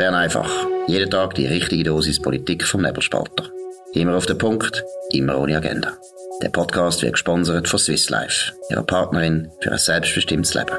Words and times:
Bern 0.00 0.14
einfach. 0.14 0.50
Jeden 0.86 1.10
Tag 1.10 1.34
die 1.34 1.44
richtige 1.44 1.84
Dosis 1.84 2.22
Politik 2.22 2.64
vom 2.64 2.80
Nebelspalter. 2.80 3.50
Immer 3.92 4.16
auf 4.16 4.24
den 4.24 4.38
Punkt, 4.38 4.82
immer 5.12 5.38
ohne 5.38 5.58
Agenda. 5.58 5.92
Der 6.42 6.48
Podcast 6.48 7.02
wird 7.02 7.12
gesponsert 7.12 7.68
von 7.68 7.78
Swiss 7.78 8.08
Life, 8.08 8.54
ihrer 8.70 8.82
Partnerin 8.82 9.50
für 9.60 9.72
ein 9.72 9.78
selbstbestimmtes 9.78 10.54
Leben. 10.54 10.72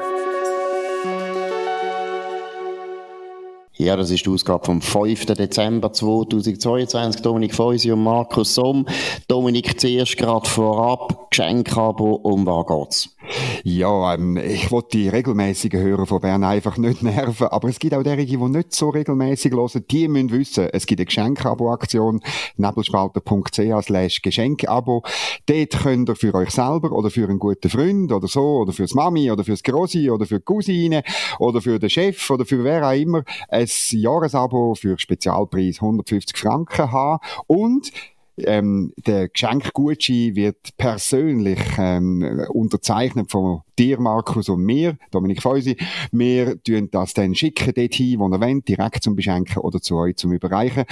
Ja, 3.74 3.94
das 3.94 4.10
ist 4.10 4.26
die 4.26 4.30
Ausgabe 4.30 4.64
vom 4.64 4.82
5. 4.82 5.26
Dezember 5.26 5.92
2022. 5.92 7.22
Dominik 7.22 7.54
Feusi 7.54 7.92
und 7.92 8.02
Markus 8.02 8.56
Somm. 8.56 8.88
Dominik, 9.28 9.80
zuerst 9.80 10.16
gerade 10.16 10.48
vorab, 10.48 11.30
Geschenkabo, 11.30 12.14
um 12.14 12.44
was 12.44 12.66
geht's? 12.66 13.21
Ja, 13.64 14.14
ähm, 14.14 14.36
ich 14.36 14.70
wollte 14.70 14.98
die 14.98 15.08
regelmäßigen 15.08 15.80
Hörer 15.80 16.06
von 16.06 16.20
Bern 16.20 16.44
einfach 16.44 16.76
nicht 16.76 17.02
nerven, 17.02 17.48
aber 17.48 17.68
es 17.68 17.78
gibt 17.78 17.94
auch 17.94 18.02
derige, 18.02 18.36
die 18.36 18.36
nicht 18.36 18.74
so 18.74 18.90
regelmäßig 18.90 19.52
hören, 19.52 19.84
die 19.90 20.08
müssen 20.08 20.30
wissen, 20.30 20.68
es 20.72 20.86
gibt 20.86 21.00
eine 21.00 21.06
Geschenkabo-Aktion, 21.06 22.20
nebelspalter.ch 22.56 23.82
slash 23.82 24.22
Geschenkabo. 24.22 25.02
Dort 25.46 25.70
könnt 25.82 26.08
ihr 26.08 26.16
für 26.16 26.34
euch 26.34 26.50
selber 26.50 26.92
oder 26.92 27.10
für 27.10 27.28
einen 27.28 27.38
guten 27.38 27.68
Freund 27.68 28.12
oder 28.12 28.28
so, 28.28 28.58
oder 28.58 28.72
fürs 28.72 28.94
Mami 28.94 29.30
oder 29.30 29.44
fürs 29.44 29.62
Grossi 29.62 30.10
oder 30.10 30.26
für 30.26 30.38
die 30.38 30.44
Cousine 30.44 31.02
oder 31.38 31.60
für 31.60 31.78
den 31.78 31.90
Chef 31.90 32.30
oder 32.30 32.44
für 32.44 32.64
wer 32.64 32.86
auch 32.86 32.92
immer 32.92 33.22
ein 33.48 33.68
Jahresabo 33.90 34.74
für 34.74 34.98
Spezialpreis 34.98 35.80
150 35.80 36.36
Franken 36.36 36.90
haben 36.90 37.20
und 37.46 37.90
ähm, 38.38 38.92
der 38.96 39.28
Geschenkgutschein 39.28 40.34
wird 40.34 40.76
persönlich 40.76 41.60
ähm, 41.78 42.46
unterzeichnet 42.48 43.30
von 43.30 43.60
dir, 43.78 44.00
Markus, 44.00 44.48
und 44.48 44.62
mir, 44.62 44.96
Dominik 45.10 45.42
Feusi. 45.42 45.76
Wir 46.10 46.62
tun 46.62 46.88
das 46.90 47.14
dann 47.14 47.34
schicken 47.34 47.74
dorthin, 47.74 48.18
wo 48.18 48.28
ihr 48.28 48.40
wollt, 48.40 48.68
direkt 48.68 49.02
zum 49.02 49.16
Beschenken 49.16 49.58
oder 49.58 49.80
zu 49.80 49.96
euch 49.96 50.16
zum 50.16 50.32
Überreichen. 50.32 50.84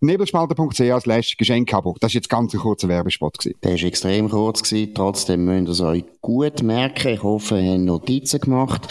Nebelspalter.ch 0.00 1.00
slash 1.00 1.36
Geschenkabo. 1.36 1.96
Das 2.00 2.12
war 2.12 2.14
jetzt 2.14 2.28
ganz 2.28 2.54
ein 2.54 2.60
kurzer 2.60 2.88
Werbespot. 2.88 3.38
Gewesen. 3.38 3.58
Der 3.62 3.72
war 3.72 3.82
extrem 3.84 4.28
kurz, 4.28 4.62
gewesen. 4.62 4.94
trotzdem 4.94 5.44
müsst 5.44 5.66
ihr 5.66 5.70
es 5.70 5.80
euch 5.80 6.04
gut 6.20 6.62
merken. 6.62 7.08
Ich 7.08 7.22
hoffe, 7.22 7.60
ihr 7.60 7.72
habt 7.72 7.80
Notizen 7.80 8.40
gemacht. 8.40 8.88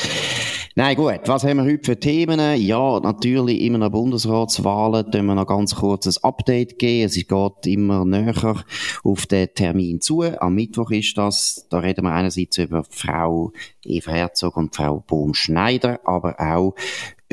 Nein, 0.75 0.95
gut. 0.95 1.19
Was 1.27 1.43
haben 1.43 1.57
wir 1.57 1.65
heute 1.65 1.83
für 1.85 1.99
Themen? 1.99 2.39
Ja, 2.59 2.99
natürlich 2.99 3.61
immer 3.61 3.77
noch 3.77 3.91
Bundesratswahlen. 3.91 5.05
Da 5.11 5.21
wir 5.21 5.35
noch 5.35 5.45
ganz 5.45 5.75
kurz 5.75 6.07
ein 6.07 6.23
Update 6.23 6.79
geben. 6.79 7.05
Es 7.05 7.13
geht 7.13 7.67
immer 7.67 8.05
näher 8.05 8.63
auf 9.03 9.27
den 9.27 9.53
Termin 9.53 10.01
zu. 10.01 10.23
Am 10.23 10.55
Mittwoch 10.55 10.89
ist 10.89 11.15
das. 11.15 11.67
Da 11.69 11.77
reden 11.77 12.05
wir 12.05 12.11
einerseits 12.11 12.57
über 12.57 12.83
Frau 12.89 13.53
Eva 13.85 14.13
Herzog 14.13 14.57
und 14.57 14.75
Frau 14.75 15.03
Bohm-Schneider, 15.05 15.99
aber 16.05 16.39
auch 16.39 16.73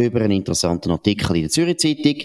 über 0.05 0.21
einen 0.21 0.33
interessanten 0.33 0.91
Artikel 0.91 1.37
in 1.37 1.43
der 1.43 1.51
Zürich 1.51 1.79
Zeitung 1.79 2.17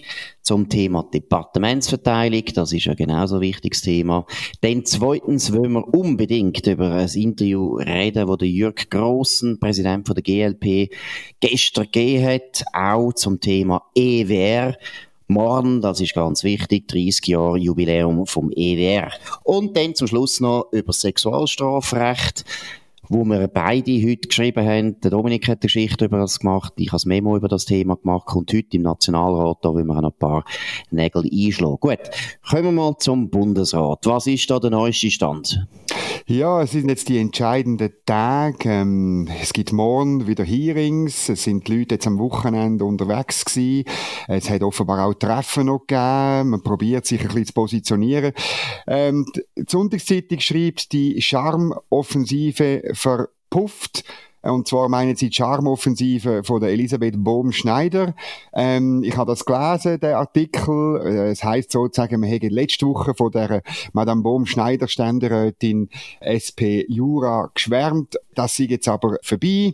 zum 0.42 0.70
Thema 0.70 1.04
Departementsverteilung. 1.04 2.44
Das 2.54 2.74
ist 2.74 2.88
ein 2.88 2.96
genauso 2.96 3.42
wichtiges 3.42 3.82
Thema. 3.82 4.26
Dann 4.62 4.86
zweitens 4.86 5.52
wollen 5.54 5.74
wir 5.74 5.94
unbedingt 5.94 6.66
über 6.68 6.92
ein 6.92 7.10
Interview 7.10 7.76
reden, 7.78 8.28
das 8.28 8.38
der 8.38 8.48
Jürg 8.48 8.90
Grossen, 8.90 9.60
Präsident 9.60 10.08
von 10.08 10.16
der 10.16 10.24
GLP, 10.24 10.94
gestern 11.40 11.86
gegeben 11.86 12.26
hat, 12.26 12.64
auch 12.74 13.14
zum 13.14 13.40
Thema 13.40 13.84
EWR. 13.96 14.76
Morgen, 15.28 15.82
das 15.82 16.02
ist 16.02 16.14
ganz 16.14 16.44
wichtig, 16.44 16.88
30 16.88 17.28
Jahre 17.28 17.58
Jubiläum 17.58 18.28
vom 18.28 18.52
EWR. 18.52 19.12
Und 19.44 19.76
dann 19.76 19.96
zum 19.96 20.08
Schluss 20.08 20.40
noch 20.40 20.68
über 20.72 20.94
Sexualstrafrecht 20.94 22.46
wo 23.10 23.24
wir 23.26 23.48
beide 23.48 23.92
heute 23.92 24.28
geschrieben 24.28 24.68
haben. 24.68 25.00
Der 25.02 25.12
Dominik 25.12 25.48
hat 25.48 25.58
eine 25.58 25.60
Geschichte 25.60 26.06
über 26.06 26.20
das 26.20 26.40
gemacht, 26.40 26.74
ich 26.78 26.88
habe 26.88 26.96
das 26.96 27.06
Memo 27.06 27.36
über 27.36 27.48
das 27.48 27.66
Thema 27.66 27.96
gemacht 27.96 28.36
und 28.36 28.52
heute 28.52 28.78
im 28.78 28.84
Nationalrat, 28.84 29.58
da 29.62 29.70
wollen 29.74 29.88
wir 29.88 30.02
noch 30.02 30.12
ein 30.12 30.20
paar 30.20 30.46
Nägel 30.92 31.24
einschlagen. 31.32 31.78
Gut, 31.80 32.00
kommen 32.50 32.64
wir 32.64 32.72
mal 32.72 32.98
zum 32.98 33.30
Bundesrat. 33.30 34.06
Was 34.06 34.28
ist 34.28 34.50
da 34.50 34.60
der 34.60 34.72
neueste 34.72 35.12
Stand? 35.12 35.68
Ja, 36.28 36.64
es 36.64 36.72
sind 36.72 36.90
jetzt 36.90 37.08
die 37.10 37.20
entscheidenden 37.20 37.94
Tage. 38.04 38.70
Ähm, 38.70 39.30
es 39.42 39.54
gibt 39.54 39.72
morgen 39.72 40.26
wieder 40.26 40.44
Hearings. 40.44 41.30
Es 41.30 41.44
sind 41.44 41.68
die 41.68 41.78
Leute 41.78 41.96
jetzt 41.96 42.08
am 42.08 42.18
Wochenende 42.18 42.84
unterwegs 42.84 43.46
gewesen. 43.46 43.86
Es 44.28 44.50
hat 44.50 44.64
offenbar 44.64 45.06
auch 45.06 45.14
Treffen 45.14 45.68
noch 45.68 45.86
gegeben. 45.86 46.50
Man 46.50 46.64
probiert 46.64 47.06
sich 47.06 47.22
ein 47.22 47.28
bisschen 47.28 47.46
zu 47.46 47.54
positionieren. 47.54 48.34
Ähm, 48.88 49.28
die 49.36 49.66
Sonntagszeitung 49.68 50.40
schreibt, 50.40 50.92
die 50.94 51.22
Charmoffensive 51.22 52.95
verpufft. 52.96 54.04
Und 54.42 54.68
zwar 54.68 54.90
meinen 54.90 55.16
sie 55.16 55.30
die 55.30 55.36
Charmoffensive 55.36 56.44
von 56.44 56.62
der 56.62 56.70
Elisabeth 56.70 57.16
Bohm-Schneider. 57.18 58.14
Ähm, 58.54 59.02
ich 59.04 59.18
habe 59.18 59.32
das 59.32 59.44
gelesen, 59.44 60.00
der 60.00 60.20
Artikel. 60.20 61.02
Äh, 61.04 61.32
es 61.32 61.44
heißt 61.44 61.72
sozusagen, 61.72 62.22
wir 62.22 62.30
haben 62.30 62.50
letzte 62.50 62.86
Woche 62.86 63.16
von 63.16 63.32
der 63.32 63.64
Madame 63.94 64.22
Bohm-Schneider 64.22 64.88
Ständerätin 64.88 65.90
SP 66.22 66.86
Jura 66.88 67.50
geschwärmt. 67.56 68.18
Das 68.36 68.60
ist 68.60 68.70
jetzt 68.70 68.88
aber 68.88 69.18
vorbei 69.24 69.74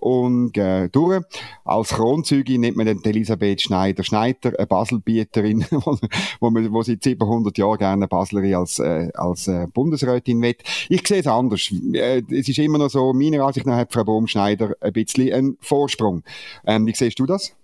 und 0.00 0.56
äh, 0.56 0.88
durch. 0.88 1.22
Als 1.64 1.90
Kronzeugin 1.90 2.62
nennt 2.62 2.76
man 2.76 2.86
dann 2.86 3.04
Elisabeth 3.04 3.62
Schneider-Schneider, 3.62 4.52
eine 4.58 4.66
Baselbieterin, 4.66 5.64
wo, 5.70 6.50
man, 6.50 6.72
wo 6.72 6.82
seit 6.82 7.02
700 7.02 7.56
Jahren 7.58 7.78
gerne 7.78 7.92
eine 7.92 8.08
Baslerin 8.08 8.54
als, 8.54 8.78
äh, 8.78 9.10
als 9.14 9.48
äh, 9.48 9.66
Bundesrätin 9.72 10.40
will. 10.42 10.56
Ich 10.88 11.06
sehe 11.06 11.20
es 11.20 11.26
anders. 11.26 11.72
Äh, 11.92 12.22
es 12.30 12.48
ist 12.48 12.58
immer 12.58 12.78
noch 12.78 12.90
so, 12.90 13.12
meiner 13.12 13.44
Ansicht 13.44 13.66
nach 13.66 13.76
hat 13.76 13.92
Frau 13.92 14.04
Bohm-Schneider 14.04 14.74
ein 14.80 14.92
bisschen 14.92 15.32
einen 15.32 15.56
Vorsprung. 15.60 16.22
Ähm, 16.66 16.86
wie 16.86 16.94
siehst 16.94 17.18
du 17.18 17.26
das? 17.26 17.54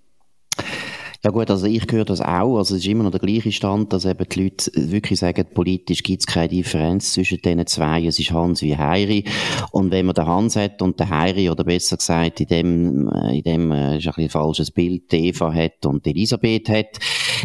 Ja 1.26 1.32
gut, 1.32 1.50
also 1.50 1.66
ich 1.66 1.82
höre 1.90 2.04
das 2.04 2.20
auch. 2.20 2.56
Also 2.56 2.76
es 2.76 2.82
ist 2.82 2.86
immer 2.86 3.02
noch 3.02 3.10
der 3.10 3.18
gleiche 3.18 3.50
Stand, 3.50 3.92
dass 3.92 4.04
eben 4.04 4.28
die 4.28 4.44
Leute 4.44 4.70
wirklich 4.76 5.18
sagen, 5.18 5.44
politisch 5.52 6.04
gibt 6.04 6.20
es 6.20 6.26
keine 6.26 6.46
Differenz 6.46 7.14
zwischen 7.14 7.38
diesen 7.38 7.66
zwei. 7.66 8.04
Es 8.04 8.20
ist 8.20 8.30
Hans 8.30 8.62
wie 8.62 8.76
Heiri. 8.76 9.24
Und 9.72 9.90
wenn 9.90 10.06
man 10.06 10.14
den 10.14 10.24
Hans 10.24 10.54
hat 10.54 10.80
und 10.82 11.00
den 11.00 11.10
Heiri, 11.10 11.50
oder 11.50 11.64
besser 11.64 11.96
gesagt, 11.96 12.42
in 12.42 12.46
dem, 12.46 13.08
äh, 13.08 13.38
in 13.38 13.42
dem 13.42 13.72
äh, 13.72 13.98
ist 13.98 14.06
ein, 14.06 14.14
ein 14.16 14.28
falsches 14.28 14.70
Bild, 14.70 15.10
die 15.10 15.30
Eva 15.30 15.52
hat 15.52 15.84
und 15.84 16.06
Elisabeth 16.06 16.68
hat, 16.68 17.00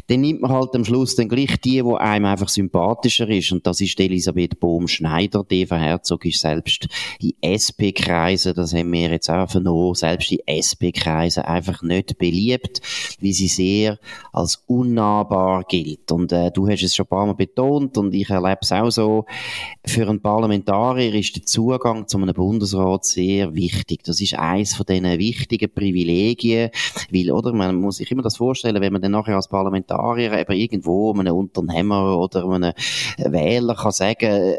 dann 0.07 0.21
nimmt 0.21 0.41
man 0.41 0.51
halt 0.51 0.75
am 0.75 0.85
Schluss 0.85 1.15
dann 1.15 1.29
gleich 1.29 1.59
die, 1.61 1.81
die 1.81 1.95
einem 1.95 2.25
einfach 2.25 2.49
sympathischer 2.49 3.27
ist. 3.29 3.51
Und 3.51 3.65
das 3.67 3.81
ist 3.81 3.99
Elisabeth 3.99 4.59
Bohm-Schneider. 4.59 5.45
Eva 5.49 5.75
Herzog 5.77 6.25
ist 6.25 6.41
selbst 6.41 6.87
in 7.19 7.33
SP-Kreisen, 7.41 8.53
das 8.53 8.73
haben 8.73 8.91
wir 8.91 9.11
jetzt 9.11 9.29
auch 9.29 9.49
vernommen, 9.49 9.95
selbst 9.95 10.31
in 10.31 10.39
SP-Kreisen 10.47 11.43
einfach 11.43 11.81
nicht 11.81 12.17
beliebt, 12.17 12.81
wie 13.19 13.33
sie 13.33 13.47
sehr 13.47 13.99
als 14.31 14.63
unnahbar 14.67 15.63
gilt. 15.67 16.11
Und 16.11 16.31
äh, 16.31 16.51
du 16.51 16.67
hast 16.67 16.83
es 16.83 16.95
schon 16.95 17.05
ein 17.05 17.09
paar 17.09 17.25
Mal 17.25 17.35
betont 17.35 17.97
und 17.97 18.13
ich 18.13 18.29
erlebe 18.29 18.59
es 18.61 18.71
auch 18.71 18.89
so. 18.89 19.25
Für 19.85 20.07
einen 20.07 20.21
Parlamentarier 20.21 21.13
ist 21.13 21.35
der 21.35 21.45
Zugang 21.45 22.07
zu 22.07 22.17
einem 22.17 22.33
Bundesrat 22.33 23.05
sehr 23.05 23.53
wichtig. 23.53 24.03
Das 24.03 24.21
ist 24.21 24.35
eines 24.35 24.73
von 24.73 24.85
diesen 24.85 25.19
wichtigen 25.19 25.73
Privilegien, 25.73 26.69
weil, 27.11 27.31
oder, 27.31 27.53
man 27.53 27.75
muss 27.75 27.97
sich 27.97 28.11
immer 28.11 28.21
das 28.21 28.37
vorstellen, 28.37 28.81
wenn 28.81 28.93
man 28.93 29.01
dann 29.01 29.11
nachher 29.11 29.35
als 29.35 29.47
Parlamentarier 29.47 29.80
eben 29.89 30.51
irgendwo 30.51 31.13
einem 31.13 31.35
Unternehmer 31.35 32.17
oder 32.17 32.45
einem 32.45 32.73
Wähler 33.17 33.75
kann 33.75 33.91
sagen, 33.91 34.55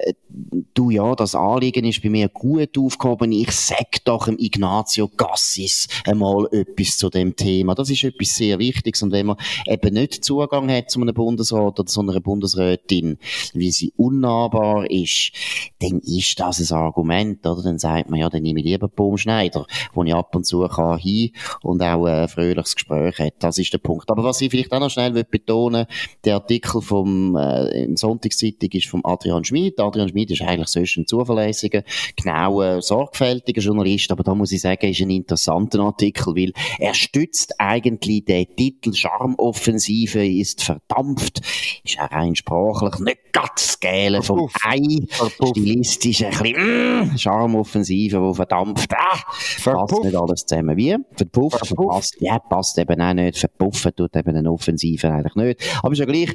du 0.75 0.91
ja, 0.91 1.15
das 1.15 1.35
Anliegen 1.35 1.85
ist 1.85 2.03
bei 2.03 2.11
mir 2.11 2.29
gut 2.29 2.77
aufgehoben, 2.79 3.33
ich 3.33 3.51
sag 3.53 4.05
doch 4.05 4.27
dem 4.27 4.39
Ignazio 4.39 5.09
Gassis 5.09 5.89
einmal 6.07 6.47
etwas 6.53 6.99
zu 6.99 7.11
dem 7.11 7.37
Thema. 7.37 7.75
Das 7.75 7.91
ist 7.91 8.05
etwas 8.05 8.37
sehr 8.37 8.59
Wichtiges 8.59 9.03
und 9.03 9.13
wenn 9.13 9.27
man 9.27 9.37
eben 9.67 9.95
nicht 9.95 10.25
Zugang 10.25 10.71
hat 10.71 10.91
zu 10.91 11.01
einem 11.01 11.15
Bundesrat 11.15 11.79
oder 11.79 11.87
zu 11.87 12.01
einer 12.01 12.21
Bundesrätin, 12.21 13.19
wie 13.53 13.71
sie 13.71 13.93
unnahbar 13.97 14.91
ist, 14.91 15.33
dann 15.81 16.01
ist 16.01 16.39
das 16.41 16.59
ein 16.61 16.77
Argument, 16.77 17.47
oder? 17.47 17.63
Dann 17.63 17.79
sagt 17.79 18.11
man, 18.11 18.21
ja, 18.21 18.29
dann 18.29 18.43
nehme 18.43 18.61
ich 18.61 18.67
lieber 18.67 18.89
Baumschneider, 18.89 19.67
wo 19.93 20.05
ich 20.05 20.15
ab 20.15 20.35
und 20.35 20.45
zu 20.45 20.67
kann 20.69 20.99
hin 20.99 21.33
und 21.63 21.83
auch 21.83 22.07
ein 22.07 22.29
fröhliches 22.29 22.75
Gespräch 22.75 23.19
hat. 23.19 23.35
Das 23.41 23.59
ist 23.59 23.73
der 23.73 23.79
Punkt. 23.79 24.11
Aber 24.11 24.25
was 24.25 24.41
ich 24.41 24.51
vielleicht 24.51 24.73
auch 24.73 24.81
noch 24.81 24.91
schnell 24.91 25.12
betonen. 25.13 25.87
Der 26.25 26.35
Artikel 26.35 26.81
vom 26.81 27.37
äh, 27.37 27.89
Sonntagszeitung 27.97 28.71
ist 28.73 28.89
vom 28.89 29.01
Adrian 29.05 29.45
Schmid. 29.45 29.79
Adrian 29.81 30.09
Schmid 30.09 30.31
ist 30.31 30.43
eigentlich 30.43 30.69
sonst 30.69 30.97
ein 30.97 31.07
zuverlässiger, 31.07 31.83
genauer, 32.17 32.83
sorgfältiger 32.83 33.61
Journalist, 33.61 34.11
aber 34.11 34.23
da 34.23 34.35
muss 34.35 34.53
ich 34.53 34.61
sagen, 34.61 34.91
ist 34.91 35.01
ein 35.01 35.11
interessanter 35.11 35.81
Artikel, 35.81 36.35
weil 36.35 36.53
er 36.79 36.95
stützt 36.95 37.55
eigentlich 37.59 38.25
den 38.25 38.47
Titel 38.57 38.93
Charmoffensive 38.93 40.27
ist 40.27 40.63
verdampft, 40.63 41.41
ist 41.85 42.01
auch 42.01 42.11
rein 42.11 42.35
sprachlich 42.35 42.99
nicht 43.01 43.33
ganz 43.33 43.79
Gäle 43.81 44.23
vom 44.23 44.49
Ei, 44.63 45.07
stilistisch 45.51 46.25
ein 46.25 46.31
bisschen, 46.31 47.13
mm, 47.13 47.19
Charmoffensive, 47.19 48.21
wo 48.21 48.35
verdampft, 48.35 48.93
ah, 48.95 49.19
passt 49.65 50.05
nicht 50.05 50.17
alles 50.17 50.47
zusammen. 50.47 50.77
Wie? 50.77 50.97
Verpufft, 51.17 51.67
verpasst, 51.67 52.17
ja, 52.21 52.39
passt 52.39 52.79
eben 52.79 53.01
auch 53.01 53.15
nicht, 53.15 53.39
verpuffen 53.39 53.93
tut 53.97 54.15
eben 54.17 54.37
eine 54.37 54.51
Offensive 54.51 55.02
eigentlich 55.11 55.35
nicht. 55.35 55.79
Aber 55.83 55.93
ist 55.93 55.99
ja 55.99 56.05
gleich, 56.05 56.35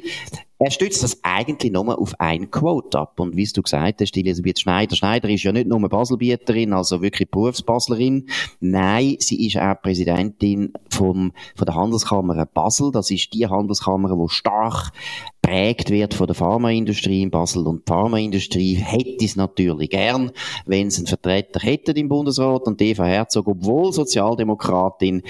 er 0.60 0.70
stützt 0.72 1.04
das 1.04 1.18
eigentlich 1.22 1.72
nur 1.72 1.98
auf 1.98 2.18
ein 2.18 2.50
Quote 2.50 2.98
ab. 2.98 3.20
Und 3.20 3.36
wie 3.36 3.44
du 3.46 3.62
gesagt 3.62 4.00
hast, 4.00 4.16
Elisabeth 4.16 4.58
Schneider, 4.58 4.96
Schneider 4.96 5.28
ist 5.28 5.44
ja 5.44 5.52
nicht 5.52 5.68
nur 5.68 5.80
Baselbieterin, 5.88 6.72
also 6.72 7.00
wirklich 7.00 7.30
Berufsbaslerin. 7.30 8.28
Nein, 8.58 9.16
sie 9.20 9.46
ist 9.46 9.56
auch 9.56 9.80
Präsidentin 9.80 10.72
vom, 10.90 11.32
von 11.54 11.66
der 11.66 11.76
Handelskammer 11.76 12.44
Basel. 12.46 12.90
Das 12.90 13.10
ist 13.10 13.32
die 13.34 13.46
Handelskammer, 13.46 14.08
die 14.08 14.28
stark 14.28 14.90
prägt 15.42 15.90
wird 15.90 16.14
von 16.14 16.26
der 16.26 16.34
Pharmaindustrie 16.34 17.22
in 17.22 17.30
Basel. 17.30 17.66
Und 17.66 17.88
die 17.88 17.92
Pharmaindustrie 17.92 18.74
hätte 18.74 19.24
es 19.24 19.36
natürlich 19.36 19.90
gern, 19.90 20.32
wenn 20.66 20.88
es 20.88 20.98
einen 20.98 21.06
Vertreter 21.06 21.60
hätte 21.60 21.92
im 21.92 22.08
Bundesrat. 22.08 22.66
Und 22.66 22.82
Eva 22.82 23.04
Herzog, 23.04 23.46
obwohl 23.46 23.92
Sozialdemokratin, 23.92 25.22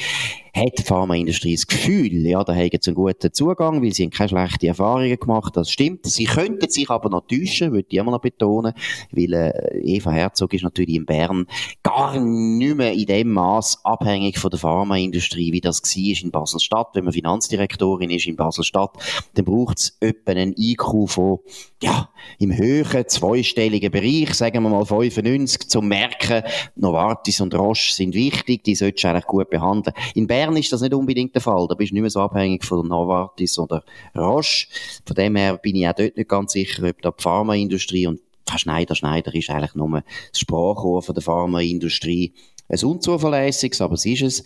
hat 0.55 0.79
die 0.79 0.83
Pharmaindustrie 0.83 1.55
das 1.55 1.67
Gefühl, 1.67 2.27
ja, 2.27 2.43
da 2.43 2.55
haben 2.55 2.71
sie 2.81 2.91
einen 2.91 2.95
guten 2.95 3.33
Zugang, 3.33 3.83
weil 3.83 3.93
sie 3.93 4.09
keine 4.11 4.29
schlechten 4.29 4.67
Erfahrungen 4.67 5.18
gemacht. 5.19 5.57
Das 5.57 5.71
stimmt. 5.71 6.07
Sie 6.07 6.25
könnten 6.25 6.69
sich 6.71 6.91
aber 6.91 7.09
noch 7.09 7.27
täuschen, 7.27 7.73
würde 7.73 7.87
ich 7.91 7.99
immer 7.99 8.11
noch 8.11 8.21
betonen, 8.21 8.73
weil 9.13 9.33
äh, 9.33 9.81
Eva 9.83 10.11
Herzog 10.11 10.55
ist 10.55 10.63
natürlich 10.63 10.95
in 10.95 11.07
Bern 11.07 11.47
gar 11.83 12.19
nicht 12.19 12.77
mehr 12.77 12.93
in 12.93 13.07
dem 13.07 13.33
Maß 13.33 13.85
abhängig 13.85 14.39
von 14.39 14.51
der 14.51 14.59
Pharmaindustrie, 14.59 15.53
wie 15.53 15.61
das 15.61 15.83
war 15.83 16.23
in 16.25 16.31
Basel-Stadt. 16.31 16.89
Wenn 16.95 17.05
man 17.05 17.13
Finanzdirektorin 17.13 18.11
ist 18.11 18.27
in 18.27 18.37
Basel-Stadt, 18.37 18.97
dann 19.35 19.45
braucht 19.45 19.79
es 19.79 19.97
etwa 20.01 20.33
einen 20.33 20.55
IQ 20.57 21.09
von, 21.09 21.39
ja, 21.83 22.09
im 22.39 22.57
höheren 22.57 23.07
zweistelligen 23.07 23.91
Bereich, 23.91 24.35
sagen 24.35 24.63
wir 24.63 24.71
mal 24.71 24.85
95, 24.85 25.69
zum 25.69 25.89
merken, 25.89 26.43
Novartis 26.77 27.41
und 27.41 27.55
Roche 27.55 27.93
sind 27.93 28.15
wichtig, 28.15 28.65
die 28.65 28.75
solltest 28.75 29.05
du 29.05 29.09
eigentlich 29.09 29.27
gut 29.27 29.51
behandeln. 29.51 29.95
In 30.15 30.27
Bern 30.27 30.57
ist 30.57 30.73
das 30.73 30.81
nicht 30.81 30.95
unbedingt 30.95 31.35
der 31.35 31.43
Fall. 31.43 31.67
Da 31.69 31.75
bist 31.75 31.91
du 31.91 31.95
nicht 31.95 32.03
mehr 32.03 32.11
so 32.11 32.21
abhängig 32.21 32.65
von 32.65 32.87
Novartis 32.87 33.59
oder 33.59 33.83
Roche. 34.17 34.67
Von 35.09 35.15
dem 35.15 35.37
her 35.37 35.57
bin 35.57 35.75
ich 35.75 35.89
auch 35.89 35.95
dort 35.95 36.19
nicht 36.19 36.29
ganz 36.29 36.53
sicher, 36.53 36.87
ob 36.87 37.01
da 37.01 37.11
die 37.11 37.23
Pharmaindustrie 37.23 38.07
und 38.07 38.21
Herr 38.47 38.59
Schneider, 38.59 38.95
Schneider 38.95 39.35
ist 39.35 39.49
eigentlich 39.49 39.75
nur 39.75 40.03
das 40.31 40.39
Sprachrohr 40.39 41.03
von 41.03 41.15
der 41.15 41.23
Pharmaindustrie. 41.23 42.35
Ein 42.69 42.85
unzuverlässiges, 42.85 43.81
aber 43.81 43.95
es 43.95 44.05
ist 44.05 44.21
es. 44.21 44.45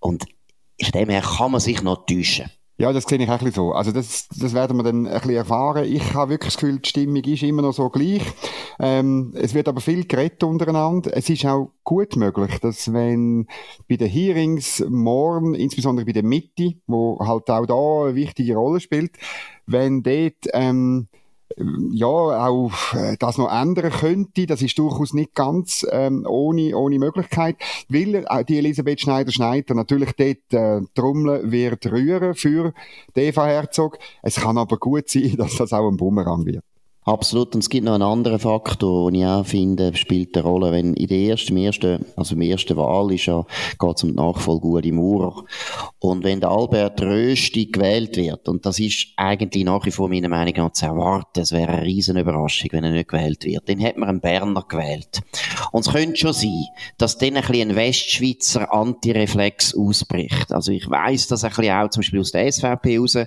Und 0.00 0.26
von 0.82 0.92
dem 0.92 1.08
her 1.08 1.22
kann 1.22 1.52
man 1.52 1.60
sich 1.62 1.82
noch 1.82 2.04
täuschen. 2.04 2.50
Ja, 2.76 2.92
das 2.92 3.04
sehe 3.04 3.18
ich 3.18 3.28
auch 3.28 3.34
ein 3.34 3.38
bisschen 3.38 3.52
so. 3.52 3.72
Also 3.72 3.92
das, 3.92 4.26
das 4.28 4.52
werden 4.52 4.76
wir 4.76 4.82
dann 4.82 5.06
ein 5.06 5.12
bisschen 5.12 5.36
erfahren. 5.36 5.84
Ich 5.84 6.12
habe 6.12 6.32
wirklich 6.32 6.54
das 6.54 6.60
Gefühl, 6.60 6.80
die 6.80 6.88
Stimmung 6.88 7.22
ist 7.22 7.42
immer 7.44 7.62
noch 7.62 7.72
so 7.72 7.88
gleich. 7.88 8.22
Ähm, 8.80 9.32
es 9.36 9.54
wird 9.54 9.68
aber 9.68 9.80
viel 9.80 10.04
geredet 10.06 10.42
untereinander. 10.42 11.16
Es 11.16 11.30
ist 11.30 11.46
auch 11.46 11.70
gut 11.84 12.16
möglich, 12.16 12.58
dass 12.58 12.92
wenn 12.92 13.46
bei 13.88 13.96
den 13.96 14.08
Hearings 14.08 14.84
morgen, 14.88 15.54
insbesondere 15.54 16.04
bei 16.04 16.12
der 16.12 16.24
Mitte, 16.24 16.74
wo 16.88 17.16
halt 17.20 17.48
auch 17.48 17.66
da 17.66 18.06
eine 18.06 18.16
wichtige 18.16 18.56
Rolle 18.56 18.80
spielt, 18.80 19.12
wenn 19.66 20.02
dort 20.02 20.48
ähm, 20.52 21.06
ja, 21.92 22.06
auch 22.06 22.94
äh, 22.94 23.16
das 23.18 23.38
noch 23.38 23.52
ändern 23.52 23.92
könnte. 23.92 24.46
Das 24.46 24.62
ist 24.62 24.78
durchaus 24.78 25.12
nicht 25.12 25.34
ganz 25.34 25.86
ähm, 25.90 26.26
ohne, 26.28 26.76
ohne 26.76 26.98
Möglichkeit, 26.98 27.56
weil 27.88 28.24
äh, 28.28 28.44
die 28.44 28.58
Elisabeth 28.58 29.00
Schneider-Schneider 29.00 29.74
natürlich 29.74 30.12
dort 30.12 30.52
äh, 30.52 30.86
Trommel 30.94 31.50
wird 31.50 31.86
rühren 31.86 32.34
für 32.34 32.72
Eva 33.14 33.46
Herzog. 33.46 33.98
Es 34.22 34.36
kann 34.36 34.58
aber 34.58 34.78
gut 34.78 35.08
sein, 35.08 35.34
dass 35.38 35.56
das 35.56 35.72
auch 35.72 35.88
ein 35.88 35.96
Bumerang 35.96 36.44
wird. 36.44 36.64
Absolut. 37.04 37.54
Und 37.54 37.62
es 37.62 37.68
gibt 37.68 37.84
noch 37.84 37.94
einen 37.94 38.02
anderen 38.02 38.38
Faktor, 38.38 39.10
den 39.10 39.20
ich 39.20 39.26
auch 39.26 39.44
finde, 39.44 39.94
spielt 39.94 40.36
eine 40.36 40.46
Rolle. 40.46 40.72
Wenn 40.72 40.94
in 40.94 41.06
der 41.06 41.18
ersten, 41.18 41.56
im 41.56 41.64
ersten, 41.64 42.04
also 42.16 42.34
im 42.34 42.40
ersten 42.40 42.76
Wahl 42.76 43.12
ist 43.12 43.26
ja, 43.26 43.44
geht 43.78 43.96
es 43.96 44.04
um 44.04 44.10
die 44.10 44.16
Nachfolge 44.16 44.66
Uli 44.66 44.90
Maurer. 44.90 45.44
Und 45.98 46.24
wenn 46.24 46.40
der 46.40 46.50
Albert 46.50 47.02
Rösti 47.02 47.66
gewählt 47.66 48.16
wird, 48.16 48.48
und 48.48 48.64
das 48.64 48.78
ist 48.78 49.08
eigentlich 49.16 49.64
nach 49.64 49.84
wie 49.84 49.90
vor 49.90 50.08
meiner 50.08 50.28
Meinung 50.28 50.54
nach 50.56 50.72
zu 50.72 50.86
erwarten, 50.86 51.40
es 51.40 51.52
wäre 51.52 51.72
eine 51.72 51.82
riesen 51.82 52.16
Überraschung, 52.16 52.70
wenn 52.72 52.84
er 52.84 52.92
nicht 52.92 53.08
gewählt 53.08 53.44
wird, 53.44 53.68
dann 53.68 53.82
hat 53.82 53.98
man 53.98 54.08
einen 54.08 54.20
Berner 54.20 54.64
gewählt. 54.66 55.20
Und 55.72 55.86
es 55.86 55.92
könnte 55.92 56.16
schon 56.16 56.32
sein, 56.32 56.64
dass 56.96 57.18
dann 57.18 57.36
ein 57.36 57.42
bisschen 57.42 57.70
ein 57.70 57.76
Westschweizer 57.76 58.72
Antireflex 58.72 59.74
ausbricht. 59.74 60.52
Also 60.52 60.72
ich 60.72 60.88
weiss 60.88 61.26
das 61.26 61.44
ein 61.44 61.50
bisschen 61.50 61.72
auch, 61.74 61.90
zum 61.90 62.00
Beispiel 62.00 62.20
aus 62.20 62.32
der 62.32 62.50
SVP 62.50 62.98
raus. 62.98 63.18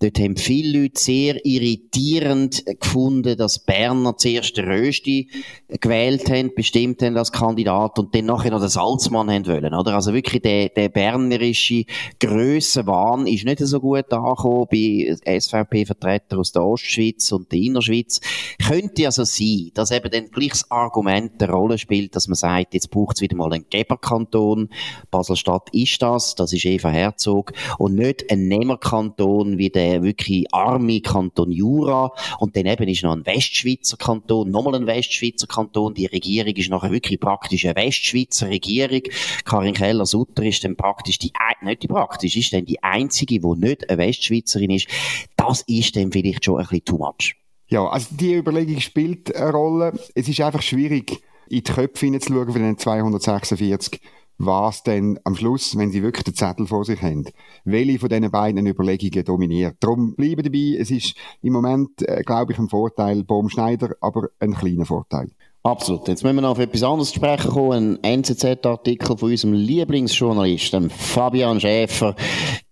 Dort 0.00 0.18
haben 0.18 0.36
viele 0.36 0.82
Leute 0.82 1.00
sehr 1.00 1.44
irritierend 1.44 2.64
gefunden, 2.80 3.17
gefunden, 3.22 3.38
dass 3.38 3.58
Berner 3.58 4.16
zuerst 4.16 4.56
den 4.56 4.66
Rösti 4.66 5.28
gewählt 5.68 6.30
haben, 6.30 6.54
bestimmt 6.54 7.02
haben 7.02 7.16
als 7.16 7.32
Kandidat 7.32 7.98
und 7.98 8.14
dann 8.14 8.26
nachher 8.26 8.50
noch 8.50 8.60
den 8.60 8.68
Salzmann 8.68 9.30
haben 9.30 9.46
wollen, 9.46 9.74
oder? 9.74 9.94
Also 9.94 10.14
wirklich 10.14 10.42
der, 10.42 10.68
der 10.70 10.88
bernerische 10.88 11.84
Grössenwahn 12.20 13.26
ist 13.26 13.44
nicht 13.44 13.60
so 13.60 13.80
gut 13.80 14.12
angekommen 14.12 14.66
bei 14.70 15.16
SVP-Vertretern 15.38 16.38
aus 16.38 16.52
der 16.52 16.64
Ostschweiz 16.64 17.30
und 17.32 17.50
der 17.52 17.58
Innerschweiz. 17.58 18.20
Könnte 18.66 19.06
also 19.06 19.24
sein, 19.24 19.70
dass 19.74 19.90
eben 19.90 20.10
dann 20.10 20.30
gleich 20.30 20.50
das 20.50 20.70
Argument 20.70 21.42
eine 21.42 21.52
Rolle 21.52 21.78
spielt, 21.78 22.16
dass 22.16 22.28
man 22.28 22.36
sagt, 22.36 22.74
jetzt 22.74 22.90
braucht 22.90 23.16
es 23.16 23.22
wieder 23.22 23.36
mal 23.36 23.52
einen 23.52 23.66
Geberkanton. 23.70 24.70
Basel-Stadt 25.10 25.68
ist 25.72 26.00
das, 26.02 26.34
das 26.34 26.52
ist 26.52 26.64
Eva 26.64 26.90
Herzog 26.90 27.52
und 27.78 27.94
nicht 27.94 28.30
ein 28.30 28.48
Nehmerkanton 28.48 29.58
wie 29.58 29.70
der 29.70 30.02
wirklich 30.02 30.46
arme 30.52 31.00
Kanton 31.00 31.50
Jura 31.50 32.12
und 32.38 32.56
dann 32.56 32.66
eben 32.66 32.88
ist 32.88 33.02
noch 33.08 33.16
ein 33.16 33.26
Westschweizer 33.26 33.96
Kanton, 33.96 34.50
nochmal 34.50 34.74
ein 34.74 34.86
Westschweizer 34.86 35.46
Kanton. 35.46 35.94
Die 35.94 36.06
Regierung 36.06 36.54
ist 36.54 36.70
nachher 36.70 36.90
wirklich 36.90 37.18
praktisch 37.18 37.64
eine 37.64 37.76
Westschweizer 37.76 38.48
Regierung. 38.48 39.02
Karin 39.44 39.74
Keller-Sutter 39.74 40.44
ist 40.44 40.62
dann 40.64 40.76
praktisch 40.76 41.18
die, 41.18 41.32
nicht 41.62 41.82
die 41.82 41.88
praktisch, 41.88 42.36
ist 42.36 42.52
dann 42.52 42.64
die 42.64 42.82
einzige, 42.82 43.40
die 43.40 43.58
nicht 43.58 43.88
eine 43.88 43.98
Westschweizerin 43.98 44.70
ist. 44.70 44.88
Das 45.36 45.62
ist 45.62 45.96
dann 45.96 46.12
vielleicht 46.12 46.44
schon 46.44 46.58
ein 46.58 46.66
bisschen 46.66 46.84
too 46.84 46.98
much. 46.98 47.34
Ja, 47.68 47.86
also 47.86 48.08
die 48.10 48.34
Überlegung 48.34 48.80
spielt 48.80 49.34
eine 49.34 49.52
Rolle. 49.52 49.98
Es 50.14 50.28
ist 50.28 50.40
einfach 50.40 50.62
schwierig, 50.62 51.22
in 51.48 51.62
die 51.62 51.72
Köpfe 51.72 52.06
hineinzuschauen 52.06 52.52
von 52.52 52.62
den 52.62 52.78
246 52.78 54.00
was 54.38 54.82
denn 54.84 55.18
am 55.24 55.34
Schluss, 55.34 55.76
wenn 55.76 55.90
sie 55.90 56.02
wirklich 56.02 56.24
den 56.24 56.34
Zettel 56.34 56.66
vor 56.66 56.84
sich 56.84 57.02
haben, 57.02 57.24
welche 57.64 57.98
von 57.98 58.08
diesen 58.08 58.30
beiden 58.30 58.66
Überlegungen 58.66 59.24
dominiert. 59.24 59.76
Darum 59.80 60.14
bleibe 60.14 60.42
dabei, 60.42 60.76
es 60.78 60.90
ist 60.90 61.14
im 61.42 61.52
Moment, 61.52 62.02
äh, 62.02 62.22
glaube 62.22 62.52
ich, 62.52 62.58
ein 62.58 62.68
Vorteil 62.68 63.24
Baum 63.24 63.48
Schneider, 63.48 63.96
aber 64.00 64.28
ein 64.38 64.54
kleiner 64.54 64.86
Vorteil. 64.86 65.28
Absolut. 65.64 66.08
Jetzt 66.08 66.22
müssen 66.22 66.36
wir 66.36 66.42
noch 66.42 66.52
auf 66.52 66.58
etwas 66.60 66.82
anderes 66.82 67.12
sprechen 67.12 67.50
kommen. 67.50 67.98
Ein 68.02 68.22
NZZ-Artikel 68.22 69.18
von 69.18 69.30
unserem 69.30 69.52
Lieblingsjournalisten 69.52 70.88
Fabian 70.88 71.60
Schäfer, 71.60 72.14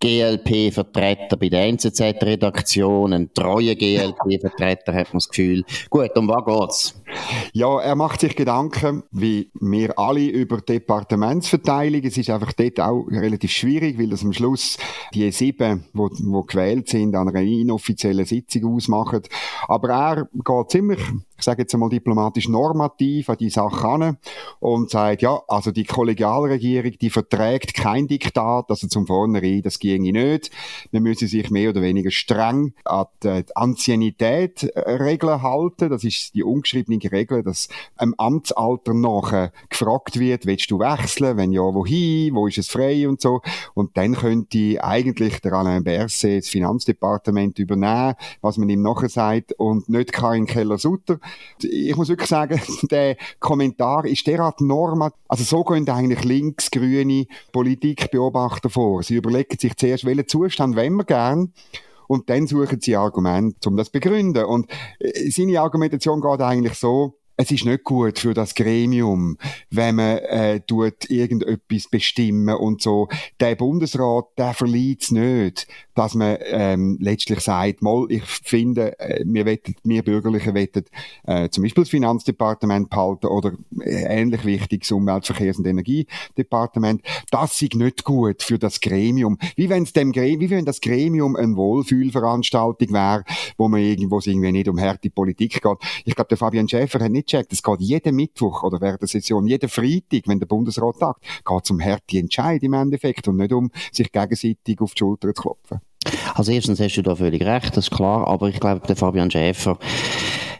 GLP-Vertreter 0.07 1.37
bei 1.37 1.49
der 1.49 1.67
NZZ-Redaktion, 1.67 3.13
ein 3.13 3.35
treuer 3.35 3.75
GLP-Vertreter, 3.75 4.95
hat 4.95 5.09
man 5.09 5.19
das 5.19 5.29
Gefühl. 5.29 5.65
Gut, 5.91 6.17
um 6.17 6.29
was 6.29 6.45
geht's? 6.45 7.03
Ja, 7.53 7.81
er 7.81 7.97
macht 7.97 8.21
sich 8.21 8.37
Gedanken, 8.37 9.03
wie 9.11 9.51
wir 9.55 9.99
alle, 9.99 10.21
über 10.21 10.61
Departementsverteilung. 10.61 12.05
Es 12.05 12.17
ist 12.17 12.31
einfach 12.31 12.53
dort 12.53 12.79
auch 12.79 13.07
relativ 13.11 13.51
schwierig, 13.51 13.99
weil 13.99 14.11
das 14.11 14.23
am 14.23 14.33
Schluss 14.33 14.77
die 15.13 15.29
sieben, 15.33 15.87
wo 15.93 16.43
gewählt 16.43 16.89
sind, 16.89 17.17
an 17.17 17.29
einer 17.29 17.41
inoffiziellen 17.41 18.27
Sitzung 18.27 18.77
ausmachen. 18.77 19.23
Aber 19.67 19.89
er 19.89 20.29
geht 20.33 20.71
ziemlich 20.71 21.01
ich 21.39 21.45
sage 21.45 21.63
jetzt 21.63 21.75
einmal 21.75 21.91
diplomatisch 21.91 22.49
normativ 22.49 23.29
an 23.29 23.37
die 23.39 23.51
Sache 23.51 23.87
an 23.87 24.19
und 24.61 24.91
sagt, 24.91 25.23
ja, 25.23 25.41
also 25.49 25.71
die 25.71 25.85
Kollegialregierung, 25.85 26.93
die 26.99 27.11
verträgt 27.11 27.75
kein 27.75 28.07
Diktat, 28.07 28.71
also 28.71 28.87
zum 28.87 29.07
Vornherein, 29.07 29.63
das 29.63 29.79
ginge 29.79 30.13
nicht. 30.13 30.51
Man 30.93 31.03
müsse 31.03 31.27
sich 31.27 31.51
mehr 31.51 31.71
oder 31.71 31.83
weniger 31.83 32.11
streng 32.11 32.75
an 32.85 33.07
die 33.21 34.15
äh, 34.21 34.91
Regeln 34.91 35.43
halten. 35.43 35.91
Das 35.91 36.05
ist 36.05 36.35
die 36.35 36.43
ungeschriebene 36.43 37.01
Regel, 37.11 37.43
dass 37.43 37.69
im 38.01 38.15
Amtsalter 38.19 38.95
nachher 38.95 39.53
gefragt 39.69 40.19
wird, 40.19 40.47
willst 40.47 40.71
du 40.71 40.79
wechseln? 40.79 41.37
Wenn 41.37 41.53
ja, 41.53 41.63
wohin? 41.63 42.35
Wo 42.35 42.47
ist 42.47 42.59
es 42.59 42.69
frei 42.69 43.09
und 43.09 43.21
so? 43.21 43.41
Und 43.75 43.97
dann 43.97 44.15
könnte 44.15 44.83
eigentlich 44.83 45.41
der 45.41 45.53
Alain 45.53 45.85
Berset 45.85 46.45
das 46.45 46.49
Finanzdepartement 46.49 47.59
übernehmen, 47.59 48.15
was 48.41 48.57
man 48.57 48.69
ihm 48.69 48.83
nachher 48.83 49.09
sagt, 49.09 49.53
und 49.55 49.89
nicht 49.89 50.13
Karin 50.13 50.47
Keller-Sutter 50.47 51.19
ich 51.63 51.97
muss 51.97 52.09
wirklich 52.09 52.29
sagen, 52.29 52.61
der 52.91 53.17
Kommentar 53.41 54.05
ist 54.07 54.27
derart 54.27 54.61
normal. 54.61 55.13
Also 55.29 55.45
so 55.45 55.65
gehen 55.65 55.89
eigentlich 55.89 56.25
links-grüne 56.25 57.27
Politikbeobachter 57.53 58.71
vor. 58.71 59.03
Sie 59.03 59.17
überlegen 59.17 59.59
sich 59.59 59.77
zuerst, 59.77 60.05
welchen 60.05 60.29
Zustand 60.29 60.77
wollen 60.77 60.97
wir 60.97 61.05
gern 61.05 61.53
und 62.09 62.31
dann 62.31 62.47
suchen 62.47 62.81
sie 62.81 62.97
Argumente, 62.97 63.69
um 63.69 63.77
das 63.77 63.87
zu 63.87 63.93
begründen. 63.93 64.45
Und 64.45 64.71
äh, 64.99 65.31
seine 65.31 65.61
Argumentation 65.61 66.21
geht 66.21 66.41
eigentlich 66.41 66.75
so, 66.75 67.15
es 67.37 67.51
ist 67.51 67.65
nicht 67.65 67.85
gut 67.85 68.19
für 68.19 68.35
das 68.35 68.55
Gremium, 68.55 69.37
wenn 69.71 69.97
man 69.97 70.19
äh, 70.19 70.61
tut 70.61 71.11
irgendetwas 71.11 71.89
bestimmen 71.91 72.55
und 72.57 72.83
so. 72.83 73.09
Der 73.41 73.55
Bundesrat, 73.57 74.27
der 74.39 74.55
verliert 74.55 75.03
es 75.03 75.11
nicht, 75.11 75.67
dass 75.95 76.15
man 76.15 76.39
ähm, 76.43 76.99
letztlich 77.01 77.41
sagt, 77.41 77.83
mal, 77.83 78.07
ich 78.09 78.25
finde, 78.25 78.99
äh, 78.99 79.23
wir, 79.27 79.45
wettet, 79.45 79.77
wir 79.85 80.03
Bürgerlichen 80.03 80.55
wettet 80.55 80.89
äh, 81.25 81.49
zum 81.51 81.63
Beispiel 81.63 81.85
das 81.85 81.91
Finanzdepartement 81.91 82.89
behalten 82.89 83.27
oder 83.27 83.53
äh, 83.81 84.21
ähnlich 84.21 84.45
wichtig 84.45 84.83
das 84.83 84.93
Umweltverkehrs- 84.93 85.59
und 85.59 85.67
Energiedepartement. 85.67 87.03
Das 87.31 87.61
ist 87.61 87.75
nicht 87.75 88.05
gut 88.05 88.43
für 88.43 88.59
das 88.59 88.81
Gremium. 88.81 89.39
Wie 89.57 89.69
wenn 89.69 89.85
dem 89.85 90.13
Gremium, 90.13 90.41
wie 90.41 90.51
wenn 90.51 90.65
das 90.65 90.81
Gremium 90.81 91.37
eine 91.37 91.57
Wohlfühlveranstaltung 91.57 92.93
wäre, 92.93 93.25
wo 93.57 93.69
man 93.69 93.81
irgendwo 93.81 94.21
irgendwie 94.25 94.53
nicht 94.53 94.69
um 94.69 94.81
harte 94.81 95.11
Politik 95.11 95.63
geht. 95.63 95.79
Ich 96.05 96.15
glaube, 96.15 96.29
der 96.29 96.39
Fabian 96.39 96.69
Schäfer 96.69 97.01
hat 97.01 97.13
nicht 97.13 97.26
checkt. 97.27 97.53
Es 97.53 97.63
geht 97.63 97.81
jeden 97.81 98.17
Mittwoch 98.17 98.63
oder 98.63 98.81
während 98.81 99.03
der 99.03 99.09
Session, 99.09 99.47
jeden 99.47 99.69
Freitag, 99.69 100.23
wenn 100.27 100.39
der 100.39 100.47
Bundesrat 100.47 100.99
tagt, 100.99 101.23
geht 101.45 101.65
es 101.65 101.71
um 101.71 101.81
harte 101.81 102.19
Entscheid 102.19 102.63
im 102.63 102.73
Endeffekt 102.73 103.29
und 103.29 103.37
nicht 103.37 103.53
um 103.53 103.71
sich 103.93 104.11
gegenseitig 104.11 104.81
auf 104.81 104.95
die 104.95 104.99
Schulter 105.01 105.35
zu 105.35 105.43
klopfen. 105.43 105.81
Also 106.35 106.53
erstens 106.53 106.81
hast 106.81 106.97
du 106.97 107.03
da 107.03 107.17
völlig 107.17 107.43
recht, 107.43 107.77
das 107.77 107.89
ist 107.89 107.91
klar, 107.91 108.27
aber 108.27 108.49
ich 108.49 108.61
glaube, 108.61 108.87
der 108.87 108.97
Fabian 108.97 109.31
Schäfer 109.31 109.79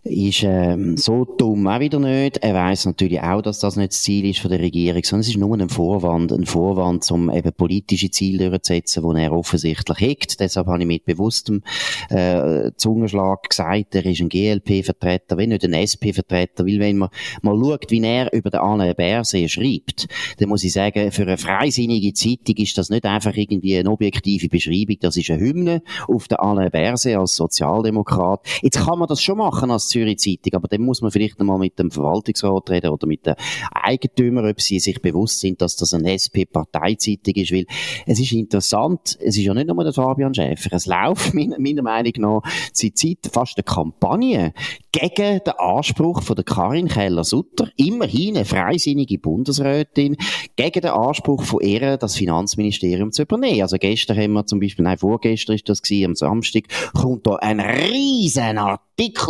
ist 0.09 0.43
ähm, 0.45 0.97
so 0.97 1.25
dumm 1.25 1.67
auch 1.67 1.81
wieder 1.81 1.99
nicht. 1.99 2.39
Er 2.39 2.55
weiß 2.55 2.87
natürlich 2.87 3.21
auch, 3.21 3.43
dass 3.43 3.59
das 3.59 3.77
nicht 3.77 3.93
das 3.93 4.03
Ziel 4.03 4.29
ist 4.29 4.41
von 4.41 4.51
der 4.51 4.61
Regierung, 4.61 5.03
sondern 5.03 5.21
es 5.23 5.29
ist 5.29 5.37
nur 5.37 5.59
ein 5.59 5.69
Vorwand, 5.69 6.33
ein 6.33 6.47
Vorwand, 6.47 7.11
um 7.11 7.31
eben 7.31 7.53
politische 7.53 8.11
Ziele 8.11 8.51
durchzusetzen, 8.51 9.03
die 9.09 9.23
er 9.23 9.33
offensichtlich 9.33 10.01
hegt. 10.01 10.41
Deshalb 10.41 10.67
habe 10.67 10.81
ich 10.81 10.87
mit 10.87 11.05
bewusstem 11.05 11.63
äh, 12.11 12.71
Zungenschlag 12.77 13.49
gesagt, 13.49 13.95
er 13.95 14.07
ist 14.07 14.21
ein 14.21 14.29
GLP-Vertreter, 14.29 15.37
wenn 15.37 15.51
nicht 15.51 15.65
ein 15.65 15.75
SP-Vertreter, 15.75 16.67
weil 16.67 16.79
wenn 16.79 16.99
man 16.99 17.11
mal 17.43 17.59
schaut, 17.59 17.91
wie 17.91 18.03
er 18.03 18.33
über 18.33 18.51
den 18.51 18.61
Alain 18.61 18.95
Berset 18.95 19.51
schreibt, 19.51 20.07
dann 20.39 20.49
muss 20.49 20.65
ich 20.65 20.73
sagen, 20.73 21.11
für 21.11 21.23
eine 21.23 21.39
freisinnige 21.39 22.13
Zeitung 22.13 22.57
ist 22.57 22.79
das 22.79 22.91
nicht 22.91 23.05
einfach 23.05 23.35
irgendwie 23.35 23.77
eine 23.77 23.91
objektive 23.91 24.49
Beschreibung, 24.49 24.97
das 25.01 25.17
ist 25.17 25.31
eine 25.31 25.41
Hymne 25.41 25.83
auf 26.09 26.29
den 26.29 26.39
Alain 26.39 26.71
Berset 26.71 27.17
als 27.17 27.37
Sozialdemokrat. 27.37 28.41
Jetzt 28.63 28.85
kann 28.85 28.99
man 28.99 29.09
das 29.09 29.23
schon 29.23 29.39
machen 29.39 29.71
als 29.71 29.89
Zürich 29.97 30.19
Zeitung, 30.19 30.55
aber 30.55 30.69
dann 30.69 30.83
muss 30.83 31.01
man 31.01 31.11
vielleicht 31.11 31.41
einmal 31.41 31.59
mit 31.59 31.79
dem 31.79 31.91
Verwaltungsrat 31.91 32.71
reden 32.71 32.91
oder 32.91 33.07
mit 33.07 33.25
den 33.25 33.35
Eigentümern, 33.73 34.49
ob 34.49 34.61
sie 34.61 34.79
sich 34.79 35.01
bewusst 35.01 35.41
sind, 35.41 35.63
dass 35.63 35.77
das 35.77 35.95
eine 35.95 36.13
SP-Parteizeitung 36.13 37.35
ist, 37.35 37.53
weil 37.53 37.67
es 38.05 38.21
ist 38.21 38.33
interessant, 38.33 39.17
es 39.21 39.37
ist 39.37 39.45
ja 39.45 39.55
nicht 39.55 39.69
nur 39.69 39.83
der 39.83 39.93
Fabian 39.93 40.35
Schäfer, 40.35 40.75
es 40.75 40.87
läuft 40.87 41.35
meiner, 41.35 41.59
meiner 41.59 41.83
Meinung 41.83 42.13
nach 42.19 42.43
seit 42.73 42.99
Zeit 42.99 43.19
fast 43.33 43.57
eine 43.57 43.65
Kampagne 43.65 44.53
gegen 44.93 45.41
den 45.45 45.55
Anspruch 45.59 46.23
von 46.23 46.37
der 46.37 46.45
Karin 46.45 46.89
Keller-Sutter, 46.89 47.71
immerhin 47.77 48.37
eine 48.37 48.45
freisinnige 48.45 49.19
Bundesrätin, 49.19 50.17
gegen 50.57 50.81
den 50.81 50.91
Anspruch 50.91 51.43
von 51.43 51.61
ihr, 51.61 51.97
das 51.97 52.17
Finanzministerium 52.17 53.13
zu 53.13 53.23
übernehmen. 53.23 53.63
Also 53.63 53.77
gestern 53.79 54.17
haben 54.17 54.33
wir 54.33 54.47
zum 54.47 54.61
Beispiel, 54.61 54.85
nein, 54.85 54.99
vorgestern 54.99 55.55
ist 55.55 55.69
das 55.69 55.83
gewesen, 55.83 56.07
am 56.07 56.15
Samstag, 56.15 56.65
kommt 56.95 57.27
da 57.27 57.37
ein 57.37 57.61
riesen 57.61 58.59
Artikel 58.59 58.86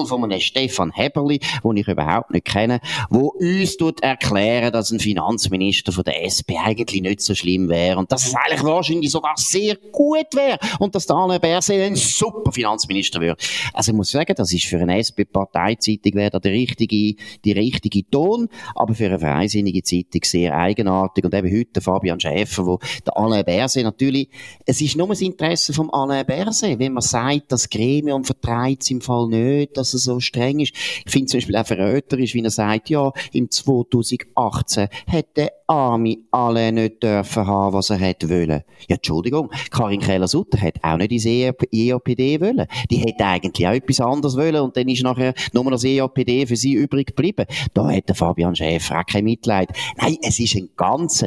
von 0.07 0.25
einem 0.25 0.41
Stefan 0.41 0.93
Heberli, 0.93 1.41
den 1.65 1.77
ich 1.77 1.89
überhaupt 1.89 2.31
nicht 2.31 2.47
kenne, 2.47 2.81
wo 3.11 3.29
uns 3.29 3.77
erklären, 4.01 4.73
dass 4.73 4.93
ein 4.93 5.01
Finanzminister 5.01 5.91
von 5.91 6.05
der 6.05 6.25
SP 6.25 6.55
eigentlich 6.57 7.03
nicht 7.03 7.21
so 7.21 7.35
schlimm 7.35 7.69
wäre 7.69 7.99
und 7.99 8.13
dass 8.13 8.29
es 8.29 8.35
eigentlich 8.35 8.63
wahrscheinlich 8.63 9.11
sogar 9.11 9.35
sehr 9.37 9.77
gut 9.77 10.35
wäre 10.35 10.59
und 10.79 10.95
dass 10.95 11.07
der 11.07 11.39
Berset 11.41 11.83
ein 11.83 11.97
super 11.97 12.53
Finanzminister 12.53 13.21
wäre. 13.21 13.37
Also 13.73 13.91
ich 13.91 13.97
muss 13.97 14.11
sagen, 14.11 14.35
das 14.37 14.53
ist 14.53 14.67
für 14.67 14.79
eine 14.79 14.99
SP-Parteizeitung 15.03 16.15
wäre 16.15 16.41
der 16.41 16.53
richtige, 16.53 17.17
die 17.45 17.53
richtige 17.53 18.09
Ton, 18.09 18.49
aber 18.75 18.95
für 18.95 19.07
eine 19.07 19.19
freisinnige 19.19 19.83
Zeitung 19.83 20.23
sehr 20.23 20.57
eigenartig 20.57 21.25
und 21.25 21.35
eben 21.35 21.59
heute 21.59 21.81
Fabian 21.81 22.21
Schäfer, 22.21 22.67
wo 22.67 22.79
der 23.05 23.17
Alain 23.17 23.45
Berset 23.45 23.83
natürlich, 23.83 24.29
es 24.65 24.81
ist 24.81 24.97
nur 24.97 25.09
das 25.09 25.21
Interesse 25.21 25.73
vom 25.73 25.91
Alain 25.91 26.25
Berset, 26.25 26.79
wenn 26.79 26.93
man 26.93 27.03
sagt, 27.03 27.51
das 27.51 27.69
Gremium 27.69 28.25
vertreibt 28.25 28.83
es 28.83 28.91
im 28.91 29.01
Fall 29.01 29.27
nicht, 29.29 29.56
dass 29.65 29.95
er 29.95 29.99
so 29.99 30.21
streng 30.21 30.61
ist. 30.61 30.75
Ich 31.05 31.11
finde 31.11 31.27
zum 31.27 31.39
Beispiel 31.39 31.57
auch 31.57 31.67
verräterisch, 31.67 32.35
wie 32.35 32.43
er 32.43 32.51
sagt, 32.51 32.91
ja, 32.91 33.13
im 33.33 33.51
2018 33.51 34.89
hätte 35.07 35.51
Arme 35.67 36.19
alle 36.31 36.71
nicht 36.71 37.03
dürfen 37.03 37.47
haben, 37.47 37.75
was 37.75 37.91
er 37.91 37.97
hätte 37.97 38.29
wollen. 38.29 38.63
Ja, 38.89 38.97
Entschuldigung, 38.97 39.51
Karin 39.71 40.01
Keller-Sutter 40.01 40.61
hat 40.61 40.75
auch 40.83 40.97
nicht 40.97 41.13
ins 41.13 41.27
EOPD 41.27 42.41
wollen. 42.41 42.67
Die 42.91 42.99
hätte 42.99 43.25
eigentlich 43.25 43.67
auch 43.67 43.73
etwas 43.73 44.01
anderes 44.01 44.37
wollen 44.37 44.61
und 44.63 44.77
dann 44.77 44.89
ist 44.89 45.03
nachher 45.03 45.35
nur 45.53 45.71
das 45.71 45.85
EOPD 45.85 46.47
für 46.47 46.57
sie 46.57 46.75
übrig 46.75 47.09
geblieben. 47.09 47.47
Da 47.75 47.89
hätte 47.89 48.15
Fabian 48.15 48.55
Schäfer 48.55 49.01
auch 49.01 49.07
kein 49.07 49.25
Mitleid. 49.25 49.71
Nein, 49.97 50.19
es 50.23 50.39
ist 50.39 50.55
ein 50.57 50.69
ganz, 50.77 51.25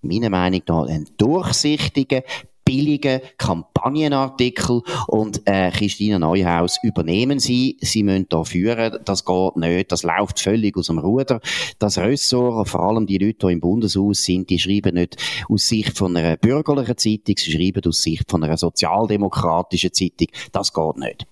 meiner 0.00 0.30
Meinung 0.30 0.62
nach, 0.66 0.86
ein 0.86 1.06
durchsichtiger, 1.16 2.22
billigen 2.64 3.20
Kampagnenartikel. 3.38 4.82
Und 5.06 5.42
äh, 5.46 5.70
Christina 5.70 6.18
Neuhaus 6.18 6.78
übernehmen 6.82 7.38
sie, 7.38 7.76
sie 7.80 8.02
müssen 8.02 8.26
da 8.28 8.44
führen, 8.44 8.98
das 9.04 9.24
geht 9.24 9.56
nicht, 9.56 9.92
das 9.92 10.02
läuft 10.02 10.40
völlig 10.40 10.76
aus 10.76 10.86
dem 10.86 10.98
Ruder. 10.98 11.40
Das 11.78 11.98
Ressort, 11.98 12.68
vor 12.68 12.80
allem 12.80 13.06
die 13.06 13.18
Leute, 13.18 13.46
die 13.46 13.52
im 13.52 13.60
Bundeshaus 13.60 14.24
sind, 14.24 14.50
die 14.50 14.58
schreiben 14.58 14.94
nicht 14.94 15.16
aus 15.48 15.68
Sicht 15.68 15.96
von 15.96 16.16
einer 16.16 16.36
bürgerlichen 16.36 16.96
Zeitung, 16.96 17.36
sie 17.38 17.52
schreiben 17.52 17.82
aus 17.86 18.02
Sicht 18.02 18.30
von 18.30 18.42
einer 18.44 18.56
sozialdemokratischen 18.56 19.92
Zeitung, 19.92 20.28
das 20.52 20.72
geht 20.72 20.96
nicht. 20.96 21.26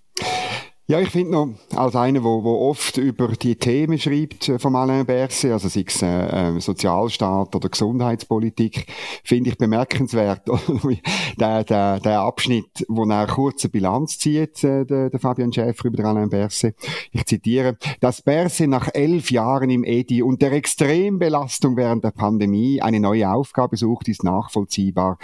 Ja, 0.90 0.98
ich 0.98 1.10
finde 1.10 1.30
noch, 1.30 1.50
als 1.76 1.94
einer, 1.94 2.24
wo, 2.24 2.42
wo 2.42 2.68
oft 2.68 2.96
über 2.96 3.28
die 3.28 3.54
Themen 3.54 3.96
schreibt 3.96 4.48
äh, 4.48 4.58
von 4.58 4.74
Alain 4.74 5.06
Berset, 5.06 5.52
also 5.52 5.68
sei 5.68 5.84
es 5.86 6.02
äh, 6.02 6.56
äh, 6.56 6.60
Sozialstaat 6.60 7.54
oder 7.54 7.68
Gesundheitspolitik, 7.68 8.86
finde 9.22 9.50
ich 9.50 9.56
bemerkenswert, 9.56 10.48
der, 11.38 11.62
der, 11.62 12.00
der 12.00 12.20
Abschnitt, 12.22 12.84
wo 12.88 13.04
er 13.04 13.28
kurze 13.28 13.68
Bilanz 13.68 14.18
zieht, 14.18 14.64
äh, 14.64 14.84
der, 14.84 15.10
der 15.10 15.20
Fabian 15.20 15.52
Schäfer 15.52 15.84
über 15.84 16.04
Alain 16.04 16.28
Berset. 16.28 16.74
Ich 17.12 17.24
zitiere, 17.24 17.76
dass 18.00 18.22
Berset 18.22 18.68
nach 18.68 18.88
elf 18.92 19.30
Jahren 19.30 19.70
im 19.70 19.84
EDI 19.84 20.22
und 20.22 20.42
der 20.42 20.50
Extrembelastung 20.50 21.76
während 21.76 22.02
der 22.02 22.10
Pandemie 22.10 22.82
eine 22.82 22.98
neue 22.98 23.30
Aufgabe 23.30 23.76
sucht, 23.76 24.08
ist 24.08 24.24
nachvollziehbar 24.24 25.18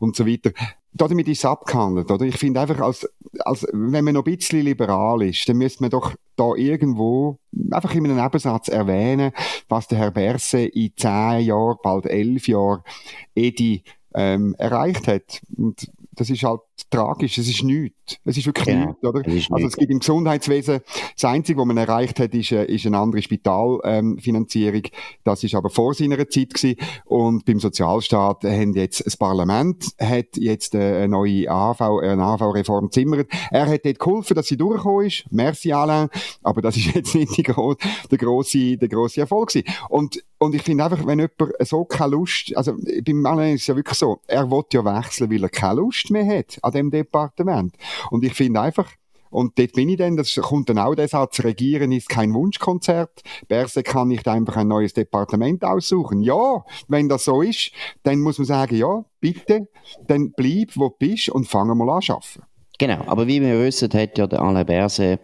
und 0.00 0.16
so 0.16 0.26
weiter 0.26 0.50
damit 0.94 1.28
ist 1.28 1.38
es 1.38 1.44
abgehandelt, 1.44 2.10
oder? 2.10 2.24
Ich 2.26 2.36
finde 2.36 2.60
einfach, 2.60 2.80
als, 2.80 3.08
als, 3.40 3.66
wenn 3.72 4.04
man 4.04 4.14
noch 4.14 4.26
ein 4.26 4.36
bisschen 4.36 4.62
liberal 4.62 5.22
ist, 5.22 5.48
dann 5.48 5.56
müsste 5.56 5.82
man 5.82 5.90
doch 5.90 6.14
da 6.36 6.54
irgendwo 6.54 7.38
einfach 7.70 7.94
in 7.94 8.04
einem 8.04 8.16
Nebensatz 8.16 8.68
erwähnen, 8.68 9.32
was 9.68 9.88
der 9.88 9.98
Herr 9.98 10.10
Berse 10.10 10.64
in 10.64 10.92
zehn 10.96 11.40
Jahren, 11.40 11.78
bald 11.82 12.06
elf 12.06 12.46
Jahren, 12.46 12.82
Edi 13.34 13.84
ähm, 14.14 14.54
erreicht 14.58 15.08
hat. 15.08 15.40
Und 15.56 15.90
das 16.12 16.28
ist 16.28 16.42
halt 16.42 16.60
tragisch, 16.90 17.38
es 17.38 17.48
ist 17.48 17.62
nichts. 17.62 18.18
Es 18.24 18.36
ist 18.36 18.46
wirklich 18.46 18.66
ja, 18.66 18.86
nichts, 18.86 19.04
oder? 19.04 19.22
Also 19.26 19.66
es 19.66 19.76
gibt 19.76 19.90
im 19.90 20.00
Gesundheitswesen, 20.00 20.80
das 21.14 21.24
Einzige, 21.24 21.58
was 21.58 21.66
man 21.66 21.76
erreicht 21.76 22.18
hat, 22.20 22.34
ist, 22.34 22.52
äh, 22.52 22.64
ist 22.66 22.86
eine 22.86 22.98
andere 22.98 23.22
Spitalfinanzierung. 23.22 24.82
Das 25.24 25.44
ist 25.44 25.54
aber 25.54 25.70
vor 25.70 25.94
seiner 25.94 26.16
Zeit 26.28 26.54
gewesen. 26.54 26.76
Und 27.04 27.44
beim 27.44 27.60
Sozialstaat 27.60 28.44
haben 28.44 28.74
jetzt 28.74 29.04
das 29.06 29.16
Parlament 29.16 29.86
hat 29.98 30.36
jetzt 30.36 30.74
äh, 30.74 30.96
eine 30.96 31.08
neue 31.08 31.50
AV, 31.50 31.80
eine 32.02 32.22
AV-Reform 32.22 32.90
zimmert. 32.90 33.28
Er 33.50 33.66
hat 33.66 33.84
dort 33.84 33.98
geholfen, 33.98 34.34
dass 34.34 34.48
sie 34.48 34.56
durchgekommen 34.56 35.06
ist. 35.06 35.24
Merci 35.30 35.72
Alain. 35.72 36.08
Aber 36.42 36.62
das 36.62 36.76
ist 36.76 36.94
jetzt 36.94 37.14
nicht 37.14 37.36
die 37.36 37.42
gro 37.42 37.76
der 38.10 38.18
grosse, 38.18 38.76
der 38.76 38.88
grosse 38.88 39.20
Erfolg 39.20 39.50
gewesen. 39.50 39.68
Und 39.88 40.22
und 40.42 40.56
ich 40.56 40.62
finde 40.62 40.82
einfach, 40.82 41.06
wenn 41.06 41.20
jemand 41.20 41.52
so 41.60 41.84
keine 41.84 42.16
Lust, 42.16 42.56
also 42.56 42.74
beim 43.04 43.24
Alain 43.26 43.54
ist 43.54 43.60
es 43.60 43.66
ja 43.68 43.76
wirklich 43.76 43.96
so, 43.96 44.20
er 44.26 44.50
will 44.50 44.64
ja 44.72 44.84
wechseln, 44.84 45.30
weil 45.30 45.44
er 45.44 45.48
keine 45.48 45.80
Lust 45.80 46.10
mehr 46.10 46.26
hat 46.26 46.58
dem 46.72 46.90
Departement. 46.90 47.74
Und 48.10 48.24
ich 48.24 48.34
finde 48.34 48.60
einfach, 48.60 48.90
und 49.32 49.58
dort 49.58 49.72
bin 49.72 49.88
ich 49.88 49.96
dann, 49.96 50.16
das 50.16 50.34
kommt 50.34 50.68
dann 50.68 50.78
auch 50.78 50.94
der 50.94 51.08
Satz, 51.08 51.42
Regieren 51.42 51.90
ist 51.90 52.10
kein 52.10 52.34
Wunschkonzert. 52.34 53.22
Berse 53.48 53.82
kann 53.82 54.08
nicht 54.08 54.28
einfach 54.28 54.58
ein 54.58 54.68
neues 54.68 54.92
Departement 54.92 55.64
aussuchen. 55.64 56.20
Ja, 56.20 56.64
wenn 56.88 57.08
das 57.08 57.24
so 57.24 57.40
ist, 57.40 57.72
dann 58.02 58.20
muss 58.20 58.38
man 58.38 58.44
sagen, 58.44 58.76
ja, 58.76 59.04
bitte, 59.20 59.68
dann 60.06 60.32
bleib, 60.32 60.72
wo 60.76 60.90
du 60.90 60.96
bist 60.98 61.30
und 61.30 61.48
fangen 61.48 61.78
mal 61.78 61.88
an 61.88 62.02
zu 62.02 62.12
arbeiten. 62.12 62.42
Genau, 62.78 63.04
aber 63.06 63.26
wie 63.26 63.40
wir 63.40 63.58
wissen, 63.60 63.90
hat 63.92 64.18
ja 64.18 64.26
der 64.26 64.42
Alain 64.42 64.66
Berset 64.66 65.20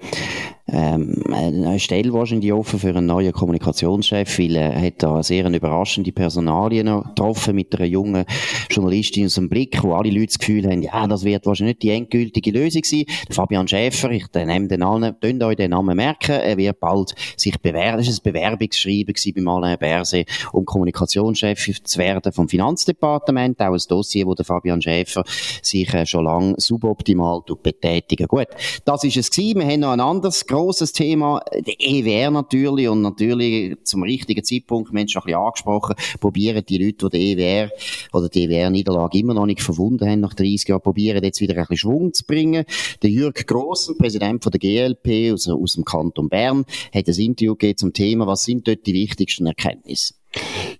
ähm, 0.70 1.22
eine 1.32 1.78
Stelle 1.78 2.12
wahrscheinlich 2.12 2.52
offen 2.52 2.78
für 2.78 2.88
einen 2.88 3.06
neuen 3.06 3.32
Kommunikationschef, 3.32 4.38
weil 4.38 4.56
er 4.56 4.80
hat 4.80 5.02
da 5.02 5.22
sehr 5.22 5.46
eine 5.46 5.56
überraschende 5.56 6.12
Personalie 6.12 6.84
getroffen 6.84 7.54
mit 7.54 7.74
einer 7.74 7.86
jungen 7.86 8.24
Journalistin 8.70 9.26
aus 9.26 9.34
dem 9.34 9.48
Blick, 9.48 9.82
wo 9.82 9.94
alle 9.94 10.10
Leute 10.10 10.26
das 10.26 10.38
Gefühl 10.38 10.66
haben, 10.66 10.82
ja, 10.82 11.06
das 11.06 11.24
wird 11.24 11.46
wahrscheinlich 11.46 11.76
nicht 11.76 11.82
die 11.84 11.90
endgültige 11.90 12.50
Lösung 12.50 12.82
sein. 12.84 13.04
Fabian 13.30 13.66
Schäfer, 13.66 14.10
ich 14.10 14.26
nehme 14.34 14.68
den 14.68 14.80
Namen, 14.80 15.16
könnt 15.20 15.42
euch 15.42 15.56
den 15.56 15.70
Namen 15.70 15.96
merken, 15.96 16.32
er 16.32 16.56
wird 16.56 16.78
bald 16.80 17.14
sich 17.36 17.58
bewerben, 17.60 17.98
das 17.98 18.08
war 18.08 18.14
ein 18.14 18.32
Bewerbungsschreiben 18.32 19.14
bei 19.44 19.50
Alain 19.50 19.78
Berset, 19.78 20.28
um 20.52 20.64
Kommunikationschef 20.64 21.82
zu 21.82 21.98
werden 21.98 22.32
vom 22.32 22.48
Finanzdepartement, 22.48 23.60
auch 23.60 23.72
ein 23.72 23.80
Dossier, 23.88 24.26
wo 24.26 24.34
der 24.34 24.44
Fabian 24.44 24.82
Schäfer 24.82 25.24
sich 25.62 25.92
äh, 25.94 26.04
schon 26.04 26.24
lange 26.24 26.54
suboptimal 26.58 27.40
betätigen. 27.62 28.26
Gut, 28.26 28.48
das 28.84 29.04
ist 29.04 29.16
es 29.16 29.30
gewesen. 29.30 29.60
Wir 29.60 29.66
haben 29.66 29.80
noch 29.80 29.92
ein 29.92 30.00
anderes 30.00 30.46
grosses 30.58 30.92
Thema, 30.92 31.40
der 31.54 31.74
EWR 31.78 32.30
natürlich, 32.30 32.88
und 32.88 33.02
natürlich 33.02 33.76
zum 33.84 34.02
richtigen 34.02 34.42
Zeitpunkt, 34.42 34.90
es 34.92 35.12
schon 35.12 35.22
ein 35.22 35.26
bisschen 35.26 35.40
angesprochen, 35.40 35.94
probieren 36.20 36.64
die 36.68 36.78
Leute, 36.78 37.08
die 37.10 37.18
die 37.18 37.32
EWR 37.32 37.70
oder 38.12 38.28
die 38.28 38.44
EWR-Niederlage 38.44 39.18
immer 39.18 39.34
noch 39.34 39.46
nicht 39.46 39.62
verwunden 39.62 40.08
haben 40.08 40.20
nach 40.20 40.34
30 40.34 40.68
Jahren, 40.68 40.80
probieren 40.80 41.22
jetzt 41.22 41.40
wieder 41.40 41.54
ein 41.54 41.60
bisschen 41.60 41.76
Schwung 41.76 42.12
zu 42.12 42.24
bringen. 42.24 42.64
Der 43.02 43.10
Jürg 43.10 43.46
Grossen, 43.46 43.96
Präsident 43.98 44.42
von 44.42 44.50
der 44.50 44.58
GLP 44.58 45.32
aus, 45.32 45.48
aus 45.48 45.74
dem 45.74 45.84
Kanton 45.84 46.28
Bern, 46.28 46.64
hat 46.92 47.06
ein 47.06 47.14
Interview 47.14 47.54
gegeben 47.54 47.76
zum 47.76 47.92
Thema, 47.92 48.26
was 48.26 48.42
sind 48.42 48.66
dort 48.66 48.84
die 48.86 48.94
wichtigsten 48.94 49.46
Erkenntnisse? 49.46 50.14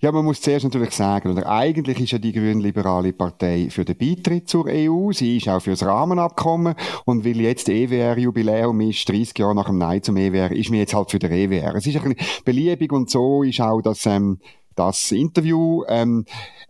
Ja, 0.01 0.13
man 0.13 0.25
muss 0.25 0.41
zuerst 0.41 0.63
natürlich 0.63 0.93
sagen, 0.93 1.33
oder 1.33 1.49
eigentlich 1.49 1.99
ist 1.99 2.13
ja 2.13 2.19
die 2.19 2.33
grün-liberale 2.33 3.13
Partei 3.13 3.67
für 3.69 3.85
den 3.85 3.99
Beitritt 3.99 4.49
zur 4.49 4.67
EU, 4.69 5.11
sie 5.11 5.39
ist 5.39 5.49
auch 5.49 5.61
für 5.61 5.71
das 5.71 5.85
Rahmenabkommen 5.85 6.77
und 7.05 7.25
weil 7.25 7.41
jetzt 7.41 7.69
EWR-Jubiläum 7.69 8.81
ist, 8.83 9.09
30 9.09 9.37
Jahre 9.37 9.57
nach 9.57 9.67
dem 9.67 9.79
Nein 9.79 10.01
zum 10.01 10.17
EWR, 10.17 10.53
ist 10.53 10.71
mir 10.71 10.79
jetzt 10.79 10.95
halt 10.95 11.11
für 11.11 11.19
den 11.19 11.33
EWR. 11.33 11.75
Es 11.75 11.85
ist 11.85 11.97
ein 11.97 12.15
bisschen 12.15 12.45
beliebig 12.45 12.93
und 12.93 13.11
so 13.11 13.43
ist 13.43 13.61
auch 13.61 13.81
das 13.81 14.07
ähm, 14.07 14.39
das 14.79 15.11
Interview. 15.13 15.85
Ähm, 15.89 16.25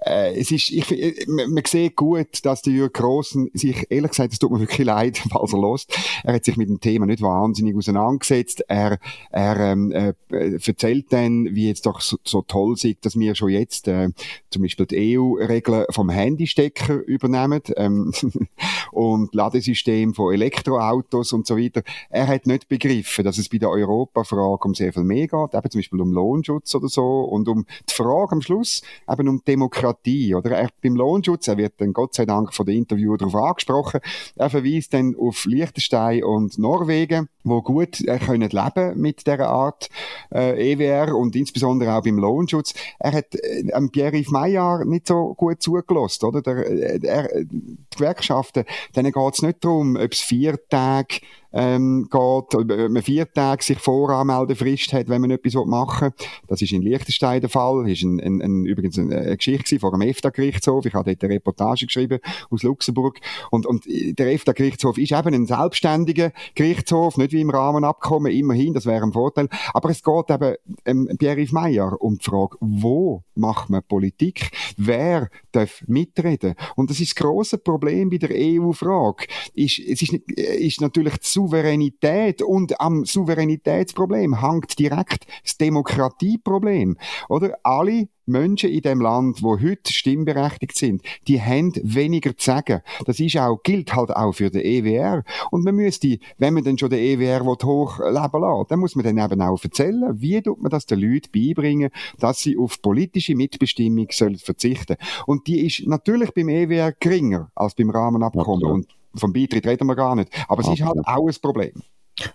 äh, 0.04 0.38
es 0.38 0.50
ist, 0.50 0.70
ich, 0.70 0.90
äh, 0.90 1.14
man, 1.26 1.52
man 1.52 1.64
sieht 1.66 1.96
gut, 1.96 2.44
dass 2.44 2.62
der 2.62 2.72
Jürg 2.72 2.94
Grossen 2.94 3.50
sich, 3.52 3.86
ehrlich 3.90 4.12
gesagt, 4.12 4.32
es 4.32 4.38
tut 4.38 4.50
mir 4.50 4.60
wirklich 4.60 4.86
leid, 4.86 5.18
falls 5.30 5.52
er 5.52 5.58
lost, 5.58 5.92
er 6.24 6.34
hat 6.34 6.44
sich 6.44 6.56
mit 6.56 6.68
dem 6.68 6.80
Thema 6.80 7.06
nicht 7.06 7.22
wahnsinnig 7.22 7.76
auseinandergesetzt. 7.76 8.64
Er, 8.68 8.98
er 9.30 9.58
ähm, 9.58 9.92
äh, 9.92 10.14
erzählt 10.30 11.06
dann, 11.10 11.54
wie 11.54 11.68
jetzt 11.68 11.86
doch 11.86 12.00
so, 12.00 12.16
so 12.24 12.42
toll 12.42 12.74
ist, 12.74 13.04
dass 13.04 13.18
wir 13.18 13.34
schon 13.34 13.50
jetzt 13.50 13.88
äh, 13.88 14.08
zum 14.50 14.62
Beispiel 14.62 14.86
die 14.86 15.18
EU-Regeln 15.18 15.84
vom 15.90 16.10
Handystecker 16.10 17.02
übernehmen 17.06 17.60
ähm, 17.76 18.12
und 18.92 19.34
Ladesystem 19.34 20.14
von 20.14 20.32
Elektroautos 20.32 21.32
und 21.32 21.46
so 21.46 21.56
weiter. 21.56 21.82
Er 22.08 22.28
hat 22.28 22.46
nicht 22.46 22.68
begriffen, 22.68 23.24
dass 23.24 23.38
es 23.38 23.48
bei 23.48 23.58
der 23.58 23.70
Europafrage 23.70 24.64
um 24.64 24.74
sehr 24.74 24.92
viel 24.92 25.04
mehr 25.04 25.26
geht, 25.26 25.54
eben 25.54 25.70
zum 25.70 25.78
Beispiel 25.78 26.00
um 26.00 26.12
Lohnschutz 26.12 26.74
oder 26.74 26.88
so 26.88 27.20
und 27.22 27.48
um 27.48 27.66
die 27.88 27.94
Frage 27.98 28.32
am 28.32 28.42
Schluss 28.42 28.82
eben 29.10 29.28
um 29.28 29.42
Demokratie, 29.46 30.34
oder? 30.34 30.50
Er, 30.50 30.68
beim 30.82 30.96
Lohnschutz, 30.96 31.48
er 31.48 31.56
wird 31.56 31.74
dann 31.78 31.92
Gott 31.92 32.14
sei 32.14 32.26
Dank 32.26 32.54
von 32.54 32.66
den 32.66 32.78
Interviewer 32.78 33.18
darauf 33.18 33.34
angesprochen, 33.34 34.00
er 34.36 34.50
verweist 34.50 34.94
dann 34.94 35.14
auf 35.18 35.44
Liechtenstein 35.44 36.24
und 36.24 36.58
Norwegen, 36.58 37.28
wo 37.44 37.62
gut 37.62 38.00
äh, 38.06 38.18
können 38.18 38.50
leben 38.50 39.00
mit 39.00 39.26
dieser 39.26 39.48
Art 39.48 39.88
äh, 40.32 40.72
EWR 40.72 41.14
und 41.16 41.34
insbesondere 41.36 41.94
auch 41.94 42.02
beim 42.02 42.18
Lohnschutz. 42.18 42.74
Er 42.98 43.12
hat 43.12 43.34
äh, 43.34 43.64
Pierre-Yves 43.92 44.30
Maillard 44.30 44.86
nicht 44.86 45.06
so 45.08 45.34
gut 45.34 45.62
zugelassen, 45.62 46.26
oder? 46.26 46.42
Der, 46.42 46.56
äh, 46.66 47.00
er, 47.02 47.44
die 47.44 47.78
Gewerkschaften, 47.90 48.64
denen 48.94 49.12
geht 49.12 49.34
es 49.34 49.42
nicht 49.42 49.64
darum, 49.64 49.96
ob 49.96 50.12
es 50.12 50.20
vier 50.20 50.58
Tage 50.68 51.20
ähm, 51.52 52.08
geht, 52.10 52.54
ob 52.54 52.66
man 52.66 53.02
vier 53.02 53.30
Tage 53.30 53.62
sich 53.62 53.78
Voranmeldefrist 53.78 54.92
hat, 54.92 55.08
wenn 55.08 55.20
man 55.20 55.30
etwas 55.30 55.54
machen 55.66 56.08
will. 56.08 56.26
Das 56.46 56.62
ist 56.62 56.72
in 56.72 56.82
Liechtenstein 56.82 57.40
der 57.40 57.50
Fall. 57.50 57.88
Ist 57.88 58.02
ein, 58.02 58.20
ein, 58.20 58.42
ein, 58.42 58.66
übrigens 58.66 58.98
eine, 58.98 59.36
Geschichte 59.36 59.78
vor 59.78 59.92
dem 59.92 60.02
EFTA-Gerichtshof. 60.02 60.84
Ich 60.86 60.94
habe 60.94 61.10
dort 61.10 61.24
eine 61.24 61.34
Reportage 61.34 61.86
geschrieben 61.86 62.20
aus 62.50 62.62
Luxemburg. 62.62 63.20
Und, 63.50 63.66
und 63.66 63.84
der 63.86 64.32
EFTA-Gerichtshof 64.32 64.98
ist 64.98 65.12
eben 65.12 65.34
ein 65.34 65.46
selbstständiger 65.46 66.32
Gerichtshof, 66.54 67.16
nicht 67.16 67.32
wie 67.32 67.40
im 67.40 67.50
Rahmenabkommen, 67.50 68.32
immerhin, 68.32 68.74
das 68.74 68.86
wäre 68.86 69.04
ein 69.04 69.12
Vorteil. 69.12 69.48
Aber 69.72 69.90
es 69.90 70.02
geht 70.02 70.30
eben 70.30 70.54
ähm, 70.84 71.08
Pierre-Yves 71.18 71.52
Meyer 71.52 71.96
um 72.00 72.18
die 72.18 72.24
Frage, 72.24 72.56
wo 72.60 73.22
macht 73.34 73.70
man 73.70 73.82
Politik? 73.82 74.50
Wer 74.76 75.28
darf 75.52 75.82
mitreden? 75.86 76.54
Und 76.76 76.90
das 76.90 77.00
ist 77.00 77.12
das 77.12 77.22
grosse 77.22 77.58
Problem 77.58 78.10
bei 78.10 78.18
der 78.18 78.30
EU-Frage. 78.32 79.26
Ist, 79.54 79.78
es 79.78 80.02
ist, 80.02 80.12
ist 80.12 80.80
natürlich 80.80 81.16
die 81.18 81.26
Souveränität 81.38 82.42
und 82.42 82.80
am 82.80 83.04
Souveränitätsproblem 83.04 84.42
hängt 84.42 84.76
direkt 84.76 85.24
das 85.44 85.56
Demokratieproblem. 85.56 86.96
Oder? 87.28 87.56
Alle 87.62 88.08
Menschen 88.26 88.70
in 88.70 88.80
dem 88.82 89.00
Land, 89.00 89.40
wo 89.42 89.56
heute 89.58 89.92
stimmberechtigt 89.92 90.76
sind, 90.76 91.02
die 91.28 91.40
haben 91.40 91.72
weniger 91.82 92.36
zu 92.36 92.46
sagen. 92.46 92.82
Das 93.06 93.20
ist 93.20 93.36
auch, 93.38 93.62
gilt 93.62 93.94
halt 93.94 94.10
auch 94.10 94.32
für 94.32 94.50
den 94.50 94.62
EWR. 94.62 95.22
Und 95.52 95.64
man 95.64 95.76
müsste, 95.76 96.18
wenn 96.38 96.54
man 96.54 96.64
dann 96.64 96.76
schon 96.76 96.90
den 96.90 96.98
EWR 96.98 97.44
hochleben 97.44 98.42
lässt, 98.42 98.70
dann 98.70 98.80
muss 98.80 98.96
man 98.96 99.04
dann 99.04 99.18
eben 99.18 99.40
auch 99.40 99.62
erzählen, 99.62 100.20
wie 100.20 100.42
tut 100.42 100.60
man 100.60 100.70
das 100.70 100.86
den 100.86 100.98
Leuten 100.98 101.30
beibringen, 101.32 101.90
dass 102.18 102.40
sie 102.40 102.58
auf 102.58 102.82
politische 102.82 103.36
Mitbestimmung 103.36 104.08
sollen 104.10 104.38
verzichten. 104.38 104.96
Und 105.26 105.46
die 105.46 105.64
ist 105.64 105.86
natürlich 105.86 106.32
beim 106.34 106.48
EWR 106.48 106.92
geringer 106.98 107.52
als 107.54 107.76
beim 107.76 107.90
Rahmenabkommen. 107.90 108.66
Ja, 108.66 108.72
und 108.72 108.97
vom 109.14 109.32
Beitritt 109.32 109.66
reden 109.66 109.86
wir 109.86 109.96
gar 109.96 110.14
nicht. 110.14 110.30
Aber 110.48 110.62
es 110.62 110.68
ist 110.68 110.82
halt 110.82 110.98
auch 111.04 111.26
ein 111.26 111.34
Problem. 111.40 111.72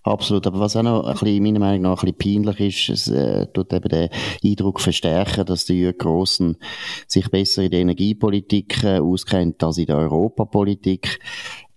Absolut, 0.03 0.47
aber 0.47 0.59
was 0.59 0.75
auch 0.75 0.83
noch 0.83 1.03
ein 1.05 1.13
bisschen, 1.13 1.43
meiner 1.43 1.59
Meinung 1.59 1.81
nach 1.81 2.03
ein 2.03 2.13
bisschen 2.13 2.43
peinlich 2.43 2.89
ist, 2.89 3.07
es 3.07 3.07
äh, 3.09 3.47
tut 3.47 3.73
eben 3.73 3.89
den 3.89 4.09
Eindruck 4.43 4.79
verstärken, 4.79 5.45
dass 5.45 5.65
der 5.65 5.75
Jürgen 5.75 5.97
Grossen 5.97 6.57
sich 7.07 7.29
besser 7.29 7.63
in 7.63 7.71
der 7.71 7.81
Energiepolitik 7.81 8.83
äh, 8.83 8.99
auskennt 8.99 9.61
als 9.61 9.77
in 9.77 9.87
der 9.87 9.97
Europapolitik. 9.97 11.19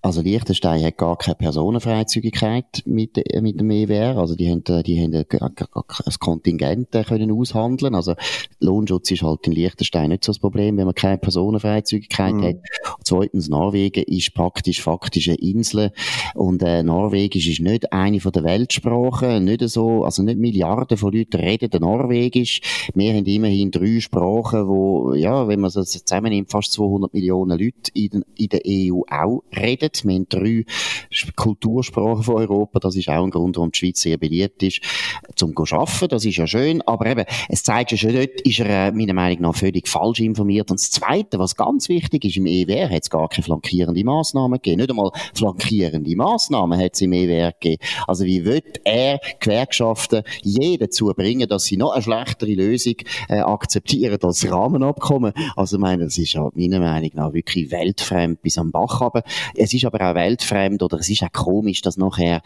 Also 0.07 0.21
Liechtenstein 0.21 0.85
hat 0.85 0.99
gar 0.99 1.19
keine 1.19 1.35
Personenfreizügigkeit 1.35 2.85
mit, 2.85 3.19
äh, 3.19 3.41
mit 3.41 3.59
dem 3.59 3.69
EWR. 3.73 4.17
Also 4.19 4.37
die 4.37 4.49
haben, 4.49 4.63
äh, 4.69 4.85
die 4.85 5.02
haben 5.02 5.13
ein 5.13 6.15
Kontingent 6.21 6.95
äh, 6.95 7.02
können 7.02 7.33
aushandeln. 7.33 7.97
Also 7.97 8.15
Lohnschutz 8.61 9.11
ist 9.11 9.25
halt 9.25 9.45
in 9.49 9.52
Liechtenstein 9.54 10.11
nicht 10.11 10.23
so 10.23 10.30
das 10.30 10.39
Problem, 10.39 10.76
wenn 10.76 10.85
man 10.85 10.95
keine 10.95 11.19
Personenfreizügigkeit 11.19 12.35
mhm. 12.35 12.45
hat. 12.45 12.54
Und 12.99 13.04
zweitens, 13.04 13.49
Norwegen 13.49 14.04
ist 14.04 14.33
praktisch 14.33 14.80
faktisch 14.80 15.28
eine 15.28 15.39
Insel. 15.39 15.91
Und 16.37 16.63
äh, 16.63 16.85
Norwegisch 16.85 17.49
ist 17.49 17.61
nicht 17.61 17.93
eine 17.93 18.21
von 18.21 18.30
der 18.30 18.45
Weltsprachen. 18.45 19.45
Nicht 19.45 19.69
so, 19.69 20.04
also 20.04 20.23
nicht 20.23 20.39
Milliarden 20.39 20.99
von 20.99 21.13
Leuten 21.13 21.41
reden 21.41 21.80
Norwegisch. 21.80 22.61
Wir 22.95 23.13
haben 23.13 23.26
immerhin 23.26 23.73
drei 23.73 23.99
Sprachen, 23.99 24.69
wo, 24.69 25.15
ja, 25.15 25.49
wenn 25.49 25.59
man 25.59 25.73
das 25.75 25.91
zusammennimmt, 25.91 26.52
fast 26.52 26.71
200 26.75 27.13
Millionen 27.13 27.59
Leute 27.59 27.91
in, 27.93 28.25
in 28.37 28.49
der 28.50 28.61
EU 28.65 29.00
auch 29.11 29.43
reden. 29.52 29.96
Wir 30.04 30.15
haben 30.15 30.28
drei 30.28 30.65
Kultursprachen 31.35 32.23
von 32.23 32.35
Europa. 32.37 32.80
Das 32.80 32.97
ist 32.97 33.09
auch 33.09 33.25
ein 33.25 33.30
Grund, 33.30 33.56
warum 33.56 33.73
die 33.73 33.78
Schweiz 33.78 34.00
sehr 34.00 34.19
beliebt 34.19 34.63
ist, 34.63 34.80
zum 35.35 35.54
arbeiten. 35.56 36.09
Das 36.09 36.25
ist 36.25 36.37
ja 36.37 36.47
schön. 36.47 36.82
Aber 36.82 37.06
eben, 37.06 37.25
es 37.49 37.63
zeigt 37.63 37.93
ja 37.93 37.97
schon, 37.97 38.15
dort 38.15 38.41
ist 38.43 38.61
er, 38.61 38.89
äh, 38.89 38.93
meiner 38.93 39.15
Meinung 39.15 39.43
nach, 39.43 39.56
völlig 39.56 39.89
falsch 39.89 40.21
informiert. 40.21 40.71
Und 40.71 40.80
das 40.80 40.91
Zweite, 40.91 41.39
was 41.39 41.56
ganz 41.56 41.89
wichtig 41.89 42.25
ist, 42.25 42.37
im 42.37 42.47
EWR 42.47 42.91
hat 42.91 43.02
es 43.02 43.11
gar 43.11 43.28
keine 43.28 43.45
flankierende 43.45 44.04
Massnahmen 44.04 44.54
gegeben. 44.54 44.80
Nicht 44.80 44.91
einmal 44.91 45.11
flankierende 45.35 46.17
Massnahmen 46.17 46.78
hat 46.78 46.95
es 46.95 47.00
im 47.00 47.13
EWR 47.13 47.52
gegeben. 47.52 47.82
Also 48.06 48.25
wie 48.25 48.45
wird 48.45 48.80
er 48.85 49.21
Gewerkschaften 49.41 50.23
je 50.43 50.76
dazu 50.76 51.06
bringen, 51.17 51.49
dass 51.49 51.65
sie 51.65 51.76
noch 51.76 51.93
eine 51.93 52.02
schlechtere 52.02 52.54
Lösung 52.54 52.97
äh, 53.28 53.41
akzeptieren 53.41 54.19
als 54.23 54.50
Rahmenabkommen? 54.50 55.32
Also 55.56 55.76
ich 55.76 55.80
meine, 55.80 56.04
das 56.04 56.19
ist 56.19 56.32
ja 56.35 56.49
meiner 56.54 56.80
Meinung 56.80 57.11
nach 57.15 57.32
wirklich 57.32 57.71
weltfremd 57.71 58.43
bis 58.43 58.59
am 58.59 58.71
Bach. 58.71 59.00
Aber 59.00 59.23
es 59.54 59.73
ist 59.76 59.84
aber 59.84 60.10
auch 60.10 60.15
weltfremd 60.15 60.82
oder 60.82 60.99
es 60.99 61.08
ist 61.08 61.23
auch 61.23 61.32
komisch, 61.32 61.82
dass 61.82 61.97
nachher 61.97 62.43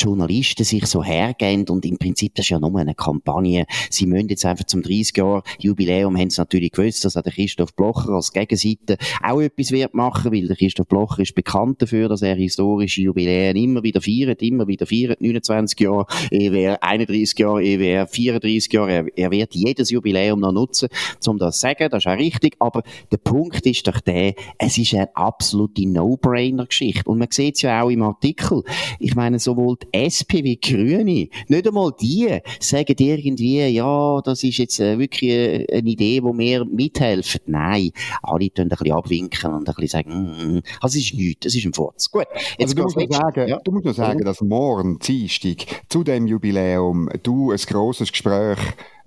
Journalisten 0.00 0.64
sich 0.64 0.86
so 0.86 1.02
hergeben 1.02 1.66
und 1.68 1.84
im 1.84 1.98
Prinzip 1.98 2.34
das 2.34 2.46
ist 2.46 2.50
ja 2.50 2.60
nur 2.60 2.78
eine 2.78 2.94
Kampagne. 2.94 3.66
Sie 3.90 4.06
müssen 4.06 4.28
jetzt 4.28 4.44
einfach 4.44 4.64
zum 4.64 4.82
30 4.82 5.16
Jahr 5.16 5.42
Jubiläum 5.58 6.16
haben 6.16 6.30
sie 6.30 6.40
natürlich 6.40 6.72
gewusst, 6.72 7.04
dass 7.04 7.16
auch 7.16 7.22
der 7.22 7.32
Christoph 7.32 7.74
Blocher 7.74 8.10
als 8.10 8.32
Gegenseite 8.32 8.96
auch 9.22 9.40
etwas 9.40 9.72
wird 9.72 9.94
machen, 9.94 10.32
weil 10.32 10.46
der 10.46 10.56
Christoph 10.56 10.86
Blocher 10.86 11.22
ist 11.22 11.34
bekannt 11.34 11.82
dafür, 11.82 12.08
dass 12.08 12.22
er 12.22 12.36
historische 12.36 13.02
Jubiläen 13.02 13.56
immer 13.56 13.82
wieder 13.82 14.00
feiert, 14.00 14.42
immer 14.42 14.66
wieder 14.66 14.86
feiert, 14.86 15.20
29 15.20 15.80
Jahre 15.80 16.06
EWR, 16.30 16.82
31 16.82 17.38
Jahre 17.38 17.62
EWR, 17.62 18.06
34 18.06 18.72
Jahre, 18.72 18.92
er, 18.92 19.06
er 19.16 19.30
wird 19.30 19.54
jedes 19.54 19.90
Jubiläum 19.90 20.40
noch 20.40 20.52
nutzen, 20.52 20.88
um 21.26 21.38
das 21.38 21.56
zu 21.56 21.60
sagen, 21.62 21.88
das 21.90 22.04
ist 22.04 22.06
auch 22.06 22.18
richtig, 22.18 22.56
aber 22.58 22.82
der 23.10 23.18
Punkt 23.18 23.66
ist 23.66 23.86
doch 23.86 24.00
der, 24.00 24.34
es 24.58 24.78
ist 24.78 24.94
eine 24.94 25.14
absolute 25.16 25.86
No-Brainer-Geschichte 25.88 27.10
und 27.10 27.18
man 27.18 27.28
sieht 27.30 27.56
es 27.56 27.62
ja 27.62 27.82
auch 27.82 27.90
im 27.90 28.02
Artikel. 28.02 28.62
Ich 28.98 29.14
meine, 29.14 29.38
sowohl 29.38 29.76
die 29.82 29.87
SP 29.92 30.44
wie 30.44 30.60
Grüne, 30.60 31.28
nicht 31.48 31.66
einmal 31.66 31.92
die 32.00 32.38
sagen 32.60 32.94
irgendwie, 32.98 33.66
ja, 33.66 34.20
das 34.22 34.42
ist 34.44 34.58
jetzt 34.58 34.80
äh, 34.80 34.98
wirklich 34.98 35.30
äh, 35.30 35.66
eine 35.72 35.88
Idee, 35.88 36.22
wo 36.22 36.36
wir 36.36 36.64
mithelfen. 36.64 37.40
Nein, 37.46 37.90
alle 38.22 38.52
tun 38.52 38.64
ein 38.64 38.68
bisschen 38.68 38.92
abwinken 38.92 39.52
und 39.52 39.68
ein 39.68 39.74
bisschen 39.74 39.88
sagen, 39.88 40.10
mm, 40.10 40.56
mm. 40.56 40.62
also 40.80 40.98
es 40.98 41.04
ist 41.04 41.14
nichts, 41.14 41.46
es 41.46 41.54
ist 41.54 41.64
ein 41.64 41.72
Furz. 41.72 42.10
Gut, 42.10 42.26
jetzt 42.58 42.60
also 42.60 42.74
du, 42.74 42.82
musst 42.82 43.12
sagen, 43.12 43.48
ja. 43.48 43.58
du 43.64 43.72
musst 43.72 43.84
nur 43.84 43.94
sagen, 43.94 44.24
dass 44.24 44.40
morgen, 44.40 44.98
Dienstag, 44.98 45.64
zu 45.88 46.04
dem 46.04 46.26
Jubiläum, 46.26 47.08
du 47.22 47.50
ein 47.50 47.58
grosses 47.58 48.10
Gespräch 48.10 48.58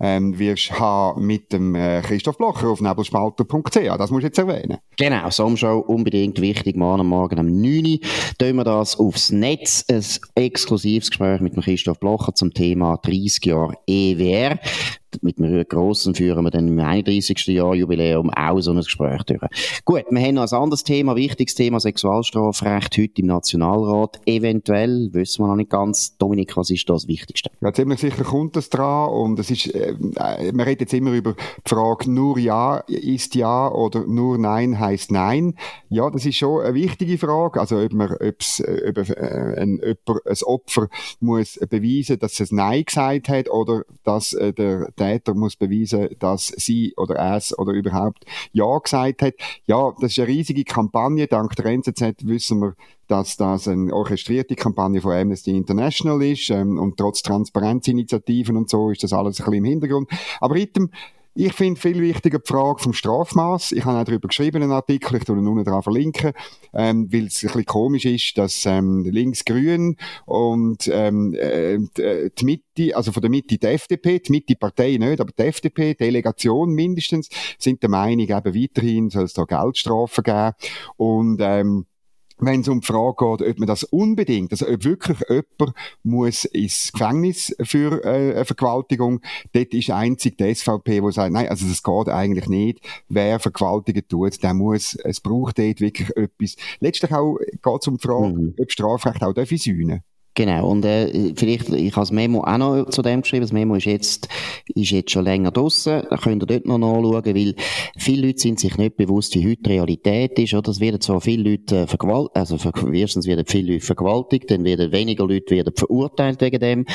ähm, 0.02 0.38
wirst 0.38 0.78
haben 0.78 1.24
mit 1.24 1.52
dem 1.52 1.74
äh, 1.74 2.02
Christoph 2.02 2.36
Blocher 2.36 2.68
auf 2.68 2.80
nebelspalter.ch. 2.80 3.96
Das 3.96 4.10
musst 4.10 4.24
du 4.24 4.26
jetzt 4.26 4.38
erwähnen. 4.38 4.78
Genau, 4.98 5.30
Somschau, 5.30 5.78
unbedingt 5.78 6.40
wichtig. 6.40 6.76
Morgen, 6.76 7.06
morgen 7.06 7.38
am 7.38 7.46
9 7.46 7.86
Uhr 7.86 7.98
tun 8.36 8.56
wir 8.56 8.64
das 8.64 8.98
aufs 8.98 9.30
Netz. 9.30 9.84
Ein 9.88 10.02
exklusives 10.34 11.10
Gespräch 11.10 11.40
mit 11.40 11.54
dem 11.54 11.62
Christoph 11.62 12.00
Blocher 12.00 12.34
zum 12.34 12.52
Thema 12.52 12.98
30 13.02 13.46
Jahre 13.46 13.74
EWR 13.86 14.58
mit 15.20 15.38
einem 15.38 15.64
grossen 15.68 16.14
führen 16.14 16.44
wir 16.44 16.50
dann 16.50 16.68
im 16.68 16.78
31. 16.78 17.46
Jahr 17.48 17.74
Jubiläum 17.74 18.30
auch 18.30 18.60
so 18.60 18.70
ein 18.70 18.76
Gespräch 18.76 19.22
durch. 19.24 19.40
Gut, 19.84 20.04
wir 20.10 20.20
haben 20.20 20.34
noch 20.34 20.50
ein 20.50 20.58
anderes 20.58 20.84
Thema, 20.84 21.16
wichtiges 21.16 21.54
Thema, 21.54 21.80
Sexualstrafrecht 21.80 22.96
heute 22.96 23.20
im 23.20 23.26
Nationalrat. 23.26 24.20
Eventuell, 24.26 25.10
wissen 25.12 25.42
wir 25.42 25.48
noch 25.48 25.56
nicht 25.56 25.70
ganz. 25.70 26.16
Dominik, 26.16 26.56
was 26.56 26.70
ist 26.70 26.88
das 26.88 27.08
Wichtigste? 27.08 27.50
Ja, 27.60 27.72
ziemlich 27.72 28.00
sicher 28.00 28.24
kommt 28.24 28.56
das 28.56 28.70
dran 28.70 29.10
und 29.10 29.38
es 29.38 29.50
ist, 29.50 29.66
äh, 29.74 29.94
man 30.52 30.60
redet 30.60 30.82
jetzt 30.82 30.94
immer 30.94 31.12
über 31.12 31.34
die 31.34 31.68
Frage, 31.68 32.10
nur 32.10 32.38
Ja 32.38 32.78
ist 32.86 33.34
Ja 33.34 33.70
oder 33.70 34.06
nur 34.06 34.38
Nein 34.38 34.78
heißt 34.78 35.10
Nein. 35.10 35.54
Ja, 35.88 36.10
das 36.10 36.26
ist 36.26 36.36
schon 36.36 36.62
eine 36.62 36.74
wichtige 36.74 37.18
Frage. 37.18 37.60
Also, 37.60 37.78
ob 37.78 37.92
man, 37.92 38.12
ob's, 38.12 38.60
äh, 38.60 38.88
ob 38.88 38.98
äh, 38.98 39.60
ein, 39.60 39.80
ein, 39.82 39.96
ein 40.06 40.36
Opfer 40.44 40.88
muss 41.20 41.58
beweisen, 41.68 42.18
dass 42.18 42.40
es 42.40 42.52
Nein 42.52 42.84
gesagt 42.84 43.28
hat 43.28 43.50
oder 43.50 43.82
dass 44.04 44.32
äh, 44.32 44.52
der, 44.52 44.90
Täter 45.02 45.34
muss 45.34 45.56
beweisen, 45.56 46.08
dass 46.18 46.48
sie 46.48 46.94
oder 46.96 47.36
es 47.36 47.58
oder 47.58 47.72
überhaupt 47.72 48.24
Ja 48.52 48.78
gesagt 48.78 49.22
hat. 49.22 49.34
Ja, 49.66 49.92
das 50.00 50.12
ist 50.12 50.18
eine 50.18 50.28
riesige 50.28 50.64
Kampagne. 50.64 51.26
Dank 51.26 51.56
der 51.56 51.66
NZZ 51.66 52.24
wissen 52.24 52.60
wir, 52.60 52.74
dass 53.08 53.36
das 53.36 53.68
eine 53.68 53.92
orchestrierte 53.92 54.54
Kampagne 54.54 55.00
von 55.00 55.12
Amnesty 55.12 55.56
International 55.56 56.22
ist 56.22 56.50
ähm, 56.50 56.78
und 56.78 56.96
trotz 56.96 57.22
Transparenzinitiativen 57.22 58.56
und 58.56 58.70
so 58.70 58.90
ist 58.90 59.02
das 59.02 59.12
alles 59.12 59.40
ein 59.40 59.44
bisschen 59.44 59.54
im 59.54 59.64
Hintergrund. 59.64 60.08
Aber 60.40 60.56
item, 60.56 60.90
ich 61.34 61.52
finde 61.54 61.80
viel 61.80 62.00
wichtiger 62.00 62.38
die 62.38 62.48
Frage 62.48 62.80
vom 62.80 62.92
Strafmaß. 62.92 63.72
Ich 63.72 63.84
habe 63.84 63.98
auch 63.98 64.04
darüber 64.04 64.28
geschrieben, 64.28 64.62
einen 64.62 64.72
Artikel, 64.72 65.16
ich 65.16 65.24
tue 65.24 65.38
ihn 65.38 65.46
unten 65.46 65.64
dran 65.64 65.82
verlinken, 65.82 66.32
ähm, 66.74 67.10
weil 67.10 67.26
es 67.26 67.42
ein 67.42 67.46
bisschen 67.46 67.64
komisch 67.64 68.04
ist, 68.04 68.36
dass 68.36 68.66
ähm, 68.66 69.04
links-grün 69.04 69.96
und 70.26 70.88
ähm, 70.92 71.34
äh, 71.34 71.78
die 72.38 72.44
Mitte, 72.44 72.96
also 72.96 73.12
von 73.12 73.22
der 73.22 73.30
Mitte 73.30 73.56
die 73.56 73.66
FDP, 73.66 74.18
die 74.18 74.32
Mitte-Partei 74.32 74.96
nicht, 74.98 75.20
aber 75.20 75.32
die 75.32 75.42
FDP, 75.42 75.94
Delegation 75.94 76.70
mindestens, 76.70 77.28
sind 77.58 77.82
der 77.82 77.90
Meinung, 77.90 78.28
eben 78.28 78.54
weiterhin 78.54 79.10
soll 79.10 79.24
es 79.24 79.32
da 79.32 79.44
Geldstrafen 79.44 80.24
geben. 80.24 80.52
Und 80.96 81.38
ähm, 81.40 81.86
wenn 82.38 82.60
es 82.60 82.68
um 82.68 82.80
die 82.80 82.86
Frage 82.86 83.16
geht, 83.18 83.48
ob 83.48 83.58
man 83.58 83.66
das 83.66 83.84
unbedingt, 83.84 84.52
also 84.52 84.66
ob 84.68 84.84
wirklich 84.84 85.18
jemand 85.28 85.76
muss 86.02 86.44
ins 86.44 86.92
Gefängnis 86.92 87.54
für 87.62 88.04
äh, 88.04 88.34
eine 88.34 88.44
Vergewaltigung, 88.44 89.20
dort 89.52 89.74
ist 89.74 89.90
einzig 89.90 90.38
die 90.38 90.54
SVP, 90.54 91.00
die 91.00 91.12
sagt, 91.12 91.32
nein, 91.32 91.48
also 91.48 91.66
das 91.66 91.82
geht 91.82 92.08
eigentlich 92.08 92.48
nicht. 92.48 92.80
Wer 93.08 93.38
Vergewaltigen 93.38 94.06
tut, 94.08 94.42
der 94.42 94.54
muss, 94.54 94.94
es 94.94 95.20
braucht 95.20 95.58
dort 95.58 95.80
wirklich 95.80 96.16
etwas. 96.16 96.56
Letztlich 96.80 97.12
auch 97.12 97.38
geht 97.38 97.80
es 97.80 97.88
um 97.88 97.96
die 97.96 98.06
Frage, 98.06 98.28
mhm. 98.28 98.54
ob 98.58 98.72
Strafrecht 98.72 99.22
auch 99.22 99.32
darf 99.32 99.50
sühnen 99.50 100.02
Genau, 100.34 100.70
und 100.70 100.84
äh, 100.86 101.34
vielleicht, 101.36 101.68
ich 101.68 101.92
habe 101.92 102.02
das 102.02 102.10
Memo 102.10 102.42
auch 102.42 102.56
noch 102.56 102.86
zu 102.88 103.02
dem 103.02 103.20
geschrieben, 103.20 103.42
das 103.42 103.52
Memo 103.52 103.74
ist 103.74 103.84
jetzt, 103.84 104.28
ist 104.74 104.90
jetzt 104.90 105.10
schon 105.10 105.24
länger 105.24 105.50
draussen, 105.50 106.04
da 106.08 106.16
könnt 106.16 106.42
ihr 106.42 106.46
dort 106.46 106.64
noch 106.64 106.78
nachschauen, 106.78 107.34
weil 107.34 107.54
viele 107.98 108.28
Leute 108.28 108.38
sind 108.38 108.58
sich 108.58 108.78
nicht 108.78 108.96
bewusst, 108.96 109.34
wie 109.34 109.50
heute 109.50 109.68
Realität 109.68 110.38
ist, 110.38 110.54
oder? 110.54 110.70
Es 110.70 110.80
werden 110.80 111.02
zwar 111.02 111.20
viele 111.20 111.50
Leute 111.50 111.80
äh, 111.80 111.86
vergewaltigt, 111.86 112.36
also 112.36 112.56
erstens 112.94 113.26
werden 113.26 113.44
viele 113.46 113.74
Leute 113.74 113.84
vergewaltigt, 113.84 114.50
dann 114.50 114.64
werden 114.64 114.90
weniger 114.90 115.26
Leute 115.26 115.54
werden 115.54 115.74
verurteilt 115.76 116.40
wegen 116.40 116.60
dem, 116.60 116.86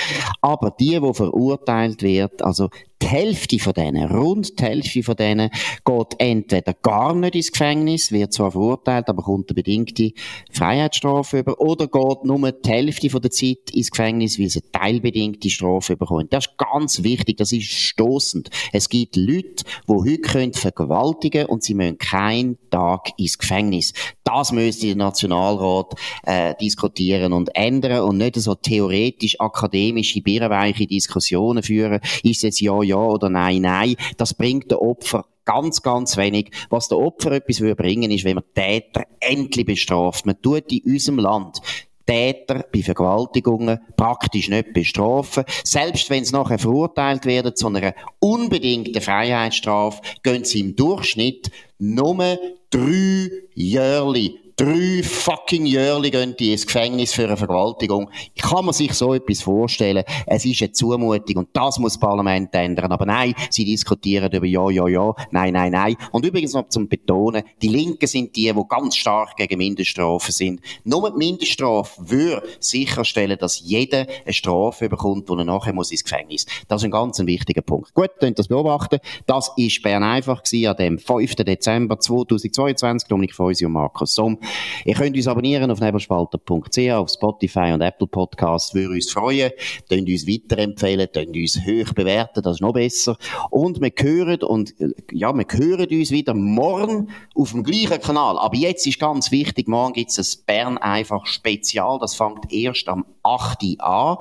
aber 0.42 0.72
die, 0.72 1.00
die 1.00 1.14
verurteilt 1.14 2.02
werden, 2.02 2.42
also 2.42 2.70
die 3.02 3.08
Hälfte 3.08 3.60
von 3.60 3.74
denen, 3.74 4.10
rund 4.10 4.60
die 4.60 4.64
Hälfte 4.64 5.04
von 5.04 5.16
denen, 5.16 5.50
geht 5.86 6.16
entweder 6.18 6.74
gar 6.74 7.14
nicht 7.16 7.36
ins 7.36 7.52
Gefängnis, 7.52 8.12
wird 8.12 8.34
zwar 8.34 8.52
verurteilt, 8.52 9.10
aber 9.10 9.24
kommt 9.24 9.50
eine 9.50 9.56
bedingte 9.56 10.12
Freiheitsstrafe 10.52 11.40
über, 11.40 11.60
oder 11.60 11.88
geht 11.88 12.24
nur 12.24 12.52
die 12.52 12.70
Hälfte 12.70 13.10
von 13.10 13.22
der 13.22 13.32
Zeit 13.32 13.72
ins 13.72 13.92
Gefängnis, 13.92 14.40
weil 14.40 14.50
sie 14.50 14.62
eine 14.62 14.72
teilbedingte 14.72 15.50
Strafe 15.50 15.96
bekommen. 15.96 16.28
Das 16.30 16.48
ist 16.48 16.58
ganz 16.58 17.04
wichtig, 17.04 17.38
das 17.38 17.52
ist 17.52 17.72
stoßend. 17.72 18.50
Es 18.74 18.90
gibt 18.90 19.16
Leute, 19.16 19.64
die 19.88 19.94
heute 19.94 20.18
können 20.20 20.54
vergewaltigen 20.54 21.46
und 21.46 21.64
sie 21.64 21.74
müssen 21.74 21.98
keinen 21.98 22.58
Tag 22.70 23.12
ins 23.18 23.38
Gefängnis. 23.38 23.94
Das 24.28 24.52
müsste 24.52 24.88
der 24.88 24.98
Nationalrat 24.98 25.94
äh, 26.24 26.54
diskutieren 26.60 27.32
und 27.32 27.56
ändern 27.56 28.02
und 28.02 28.18
nicht 28.18 28.36
so 28.36 28.56
theoretisch 28.56 29.40
akademische, 29.40 30.22
birrenweiche 30.22 30.86
Diskussionen 30.86 31.64
führen. 31.64 32.02
Ist 32.24 32.38
es 32.38 32.42
jetzt 32.42 32.60
ja, 32.60 32.84
ja 32.84 32.98
oder 32.98 33.30
nein, 33.30 33.62
nein. 33.62 33.96
Das 34.18 34.34
bringt 34.34 34.70
den 34.70 34.80
Opfer 34.80 35.24
ganz, 35.46 35.82
ganz 35.82 36.18
wenig. 36.18 36.52
Was 36.70 36.90
der 36.90 36.98
Opfer 36.98 37.32
etwas 37.32 37.62
würde 37.62 37.78
bringen, 37.78 38.12
ist, 38.12 38.26
wenn 38.26 38.36
man 38.36 38.44
Täter 38.54 39.06
endlich 39.22 39.66
bestraft. 39.66 40.26
Man 40.26 40.42
tut 40.42 40.74
in 40.74 40.82
unserem 40.84 41.20
Land 41.20 41.62
Täter 42.06 42.66
bei 42.70 42.82
Vergewaltigungen 42.82 43.80
praktisch 43.96 44.50
nicht 44.50 44.74
bestrafen. 44.74 45.46
Selbst 45.64 46.10
wenn 46.10 46.26
sie 46.26 46.34
nachher 46.34 46.60
verurteilt 46.60 47.26
werden 47.26 47.56
zu 47.56 47.68
einer 47.68 47.94
unbedingten 48.20 49.02
Freiheitsstrafe, 49.02 50.02
gehen 50.22 50.44
sie 50.44 50.60
im 50.60 50.76
Durchschnitt 50.76 51.50
nur 51.80 52.38
drei 52.70 53.30
Jahre 53.56 54.47
drei 54.58 55.04
fucking 55.04 55.68
Jahre 55.68 56.10
gehen 56.10 56.36
die 56.38 56.52
ins 56.52 56.66
Gefängnis 56.66 57.14
für 57.14 57.26
eine 57.26 57.38
Vergewaltigung. 57.38 58.10
Kann 58.42 58.66
man 58.66 58.74
sich 58.74 58.92
so 58.94 59.14
etwas 59.14 59.42
vorstellen? 59.42 60.04
Es 60.26 60.46
ist 60.46 60.62
eine 60.64 60.72
Zumutung 60.72 61.38
und 61.38 61.50
das 61.54 61.78
muss 61.78 61.94
das 61.94 62.00
Parlament 62.00 62.54
ändern. 62.56 62.92
Aber 62.92 63.06
nein, 63.06 63.36
sie 63.52 63.66
diskutieren 63.66 64.32
über 64.32 64.48
ja, 64.48 64.68
ja, 64.72 64.88
ja, 64.88 65.14
nein, 65.30 65.54
nein, 65.54 65.72
nein. 65.72 65.96
Und 66.12 66.26
übrigens 66.26 66.54
noch 66.54 66.70
zum 66.70 66.90
Betonen, 66.90 67.44
die 67.62 67.68
Linken 67.68 68.08
sind 68.08 68.36
die, 68.36 68.52
die 68.52 68.64
ganz 68.68 68.96
stark 68.96 69.38
gegen 69.38 69.60
Mindeststrafen 69.60 70.32
sind. 70.32 70.62
Nur 70.84 71.12
die 71.12 71.18
Mindeststrafe 71.18 72.10
würde 72.10 72.48
sicherstellen, 72.60 73.38
dass 73.40 73.60
jeder 73.60 74.08
eine 74.26 74.34
Strafe 74.34 74.90
bekommt, 74.90 75.30
die 75.30 75.34
er 75.34 75.46
nachher 75.46 75.74
muss 75.74 75.92
ins 75.92 76.04
Gefängnis. 76.04 76.48
Das 76.68 76.82
ist 76.82 76.86
ein 76.86 76.92
ganz 76.92 77.20
wichtiger 77.20 77.62
Punkt. 77.62 77.94
Gut, 77.94 78.10
könnt 78.20 78.40
das 78.40 78.48
beobachten. 78.48 78.98
Das 79.28 79.52
ist 79.56 79.84
Bern 79.84 80.04
einfach 80.04 80.42
gewesen, 80.42 80.68
an 80.68 80.78
dem 80.78 80.98
5. 80.98 81.36
Dezember 81.36 82.00
2022. 82.00 83.08
Dominik 83.08 83.36
Feusi 83.36 83.64
und 83.64 83.74
Markus 83.74 84.16
Somm. 84.16 84.40
Ihr 84.86 84.94
könnt 84.94 85.16
uns 85.16 85.28
abonnieren 85.28 85.72
auf 85.72 85.80
nebelspalter.ch, 85.80 86.92
auf 86.92 87.10
Spotify 87.10 87.72
und 87.74 87.82
Apple 87.82 88.08
Podcasts, 88.08 88.74
würde 88.74 88.94
uns 88.94 89.12
freuen. 89.12 89.52
Könnt 89.90 90.10
uns 90.10 90.28
weiterempfehlen, 90.28 91.10
könnt 91.12 91.36
uns 91.36 91.60
hoch 91.60 91.94
bewerten, 91.94 92.42
das 92.42 92.58
ist 92.58 92.62
noch 92.62 92.74
besser. 92.74 93.18
Und 93.50 93.82
wir 93.82 93.92
hören, 93.98 94.44
und, 94.44 94.76
ja, 95.12 95.34
wir 95.34 95.46
hören 95.50 95.88
uns 95.90 96.12
wieder 96.12 96.34
morgen 96.34 97.10
auf 97.36 97.52
dem 97.52 97.64
gleichen 97.64 98.02
Kanal. 98.02 98.38
Aber 98.38 98.56
jetzt 98.56 98.86
ist 98.88 99.00
ganz 99.00 99.32
wichtig, 99.32 99.68
morgen 99.68 99.94
gibt 99.94 100.12
es 100.12 100.38
ein 100.38 100.44
Bern 100.46 100.78
einfach 100.78 101.26
Spezial, 101.26 102.00
das 102.00 102.16
fängt 102.16 102.52
erst 102.52 102.88
am 102.88 103.06
8. 103.24 103.80
an. 103.80 104.18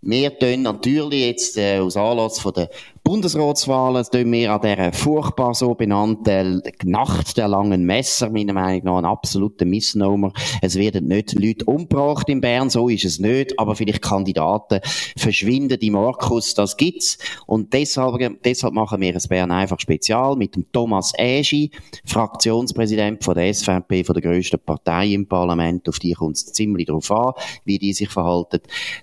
Wir 0.00 0.38
tun 0.38 0.62
natürlich 0.62 1.26
jetzt 1.26 1.58
äh, 1.58 1.78
aus 1.80 1.96
Anlass 1.96 2.38
von 2.38 2.52
der 2.52 2.70
Bundesratswahlen 3.08 4.04
tun 4.04 4.30
wir 4.32 4.52
an 4.52 4.60
dieser 4.60 4.92
furchtbar 4.92 5.54
so 5.54 5.74
benannten 5.74 6.60
Nacht 6.84 7.38
der 7.38 7.48
langen 7.48 7.84
Messer, 7.86 8.28
meiner 8.28 8.52
Meinung 8.52 8.84
nach, 8.84 8.98
ein 8.98 9.04
absoluter 9.06 9.64
Misnomer. 9.64 10.30
Es 10.60 10.74
werden 10.74 11.06
nicht 11.06 11.32
Leute 11.32 11.64
umgebracht 11.64 12.28
in 12.28 12.42
Bern, 12.42 12.68
so 12.68 12.90
ist 12.90 13.06
es 13.06 13.18
nicht, 13.18 13.58
aber 13.58 13.76
vielleicht 13.76 14.02
Kandidaten 14.02 14.80
verschwinden 15.16 15.78
die 15.80 15.90
Markus, 15.90 16.52
das 16.52 16.76
gibt's. 16.76 17.16
Und 17.46 17.72
deshalb, 17.72 18.42
deshalb 18.42 18.74
machen 18.74 19.00
wir 19.00 19.16
es 19.16 19.26
Bern 19.26 19.52
einfach 19.52 19.80
spezial 19.80 20.36
mit 20.36 20.54
dem 20.54 20.70
Thomas 20.70 21.14
Eschi, 21.16 21.70
Fraktionspräsident 22.04 23.24
von 23.24 23.36
der 23.36 23.54
SVP, 23.54 24.04
von 24.04 24.20
der 24.20 24.22
grössten 24.30 24.60
Partei 24.60 25.14
im 25.14 25.26
Parlament. 25.26 25.88
Auf 25.88 25.98
die 25.98 26.12
kommt 26.12 26.36
es 26.36 26.52
ziemlich 26.52 26.88
drauf 26.88 27.10
an, 27.10 27.32
wie 27.64 27.78
die 27.78 27.94
sich 27.94 28.10
verhalten. 28.10 28.60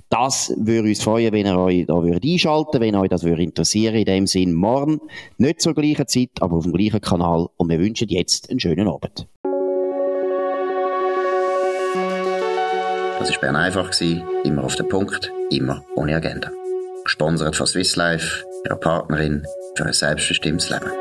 Das 0.09 0.53
würde 0.57 0.89
uns 0.89 1.01
freuen, 1.01 1.33
wenn 1.33 1.47
ihr 1.47 1.57
euch 1.57 1.87
da 1.87 1.95
würdet 1.95 2.23
wenn 2.23 2.95
euch 2.95 3.09
das 3.09 3.23
würde 3.23 3.41
interessieren 3.41 3.94
in 3.95 4.05
dem 4.05 4.27
Sinn 4.27 4.53
morgen, 4.53 5.01
nicht 5.37 5.61
zur 5.61 5.73
gleichen 5.73 6.07
Zeit, 6.07 6.29
aber 6.41 6.57
auf 6.57 6.63
dem 6.63 6.73
gleichen 6.73 7.01
Kanal 7.01 7.47
und 7.57 7.69
wir 7.69 7.79
wünschen 7.79 8.07
jetzt 8.09 8.49
einen 8.49 8.59
schönen 8.59 8.87
Abend. 8.87 9.27
Das 13.19 13.31
war 13.31 13.39
Bern 13.41 13.55
einfach, 13.55 13.91
immer 14.43 14.63
auf 14.63 14.75
den 14.75 14.87
Punkt, 14.87 15.31
immer 15.49 15.83
ohne 15.95 16.15
Agenda. 16.15 16.51
Gesponsert 17.03 17.55
von 17.55 17.65
Swiss 17.65 17.95
Life, 17.95 18.45
ihrer 18.65 18.75
Partnerin 18.75 19.45
für 19.75 19.85
ein 19.85 19.93
selbstbestimmtes 19.93 20.69
Leben. 20.69 20.91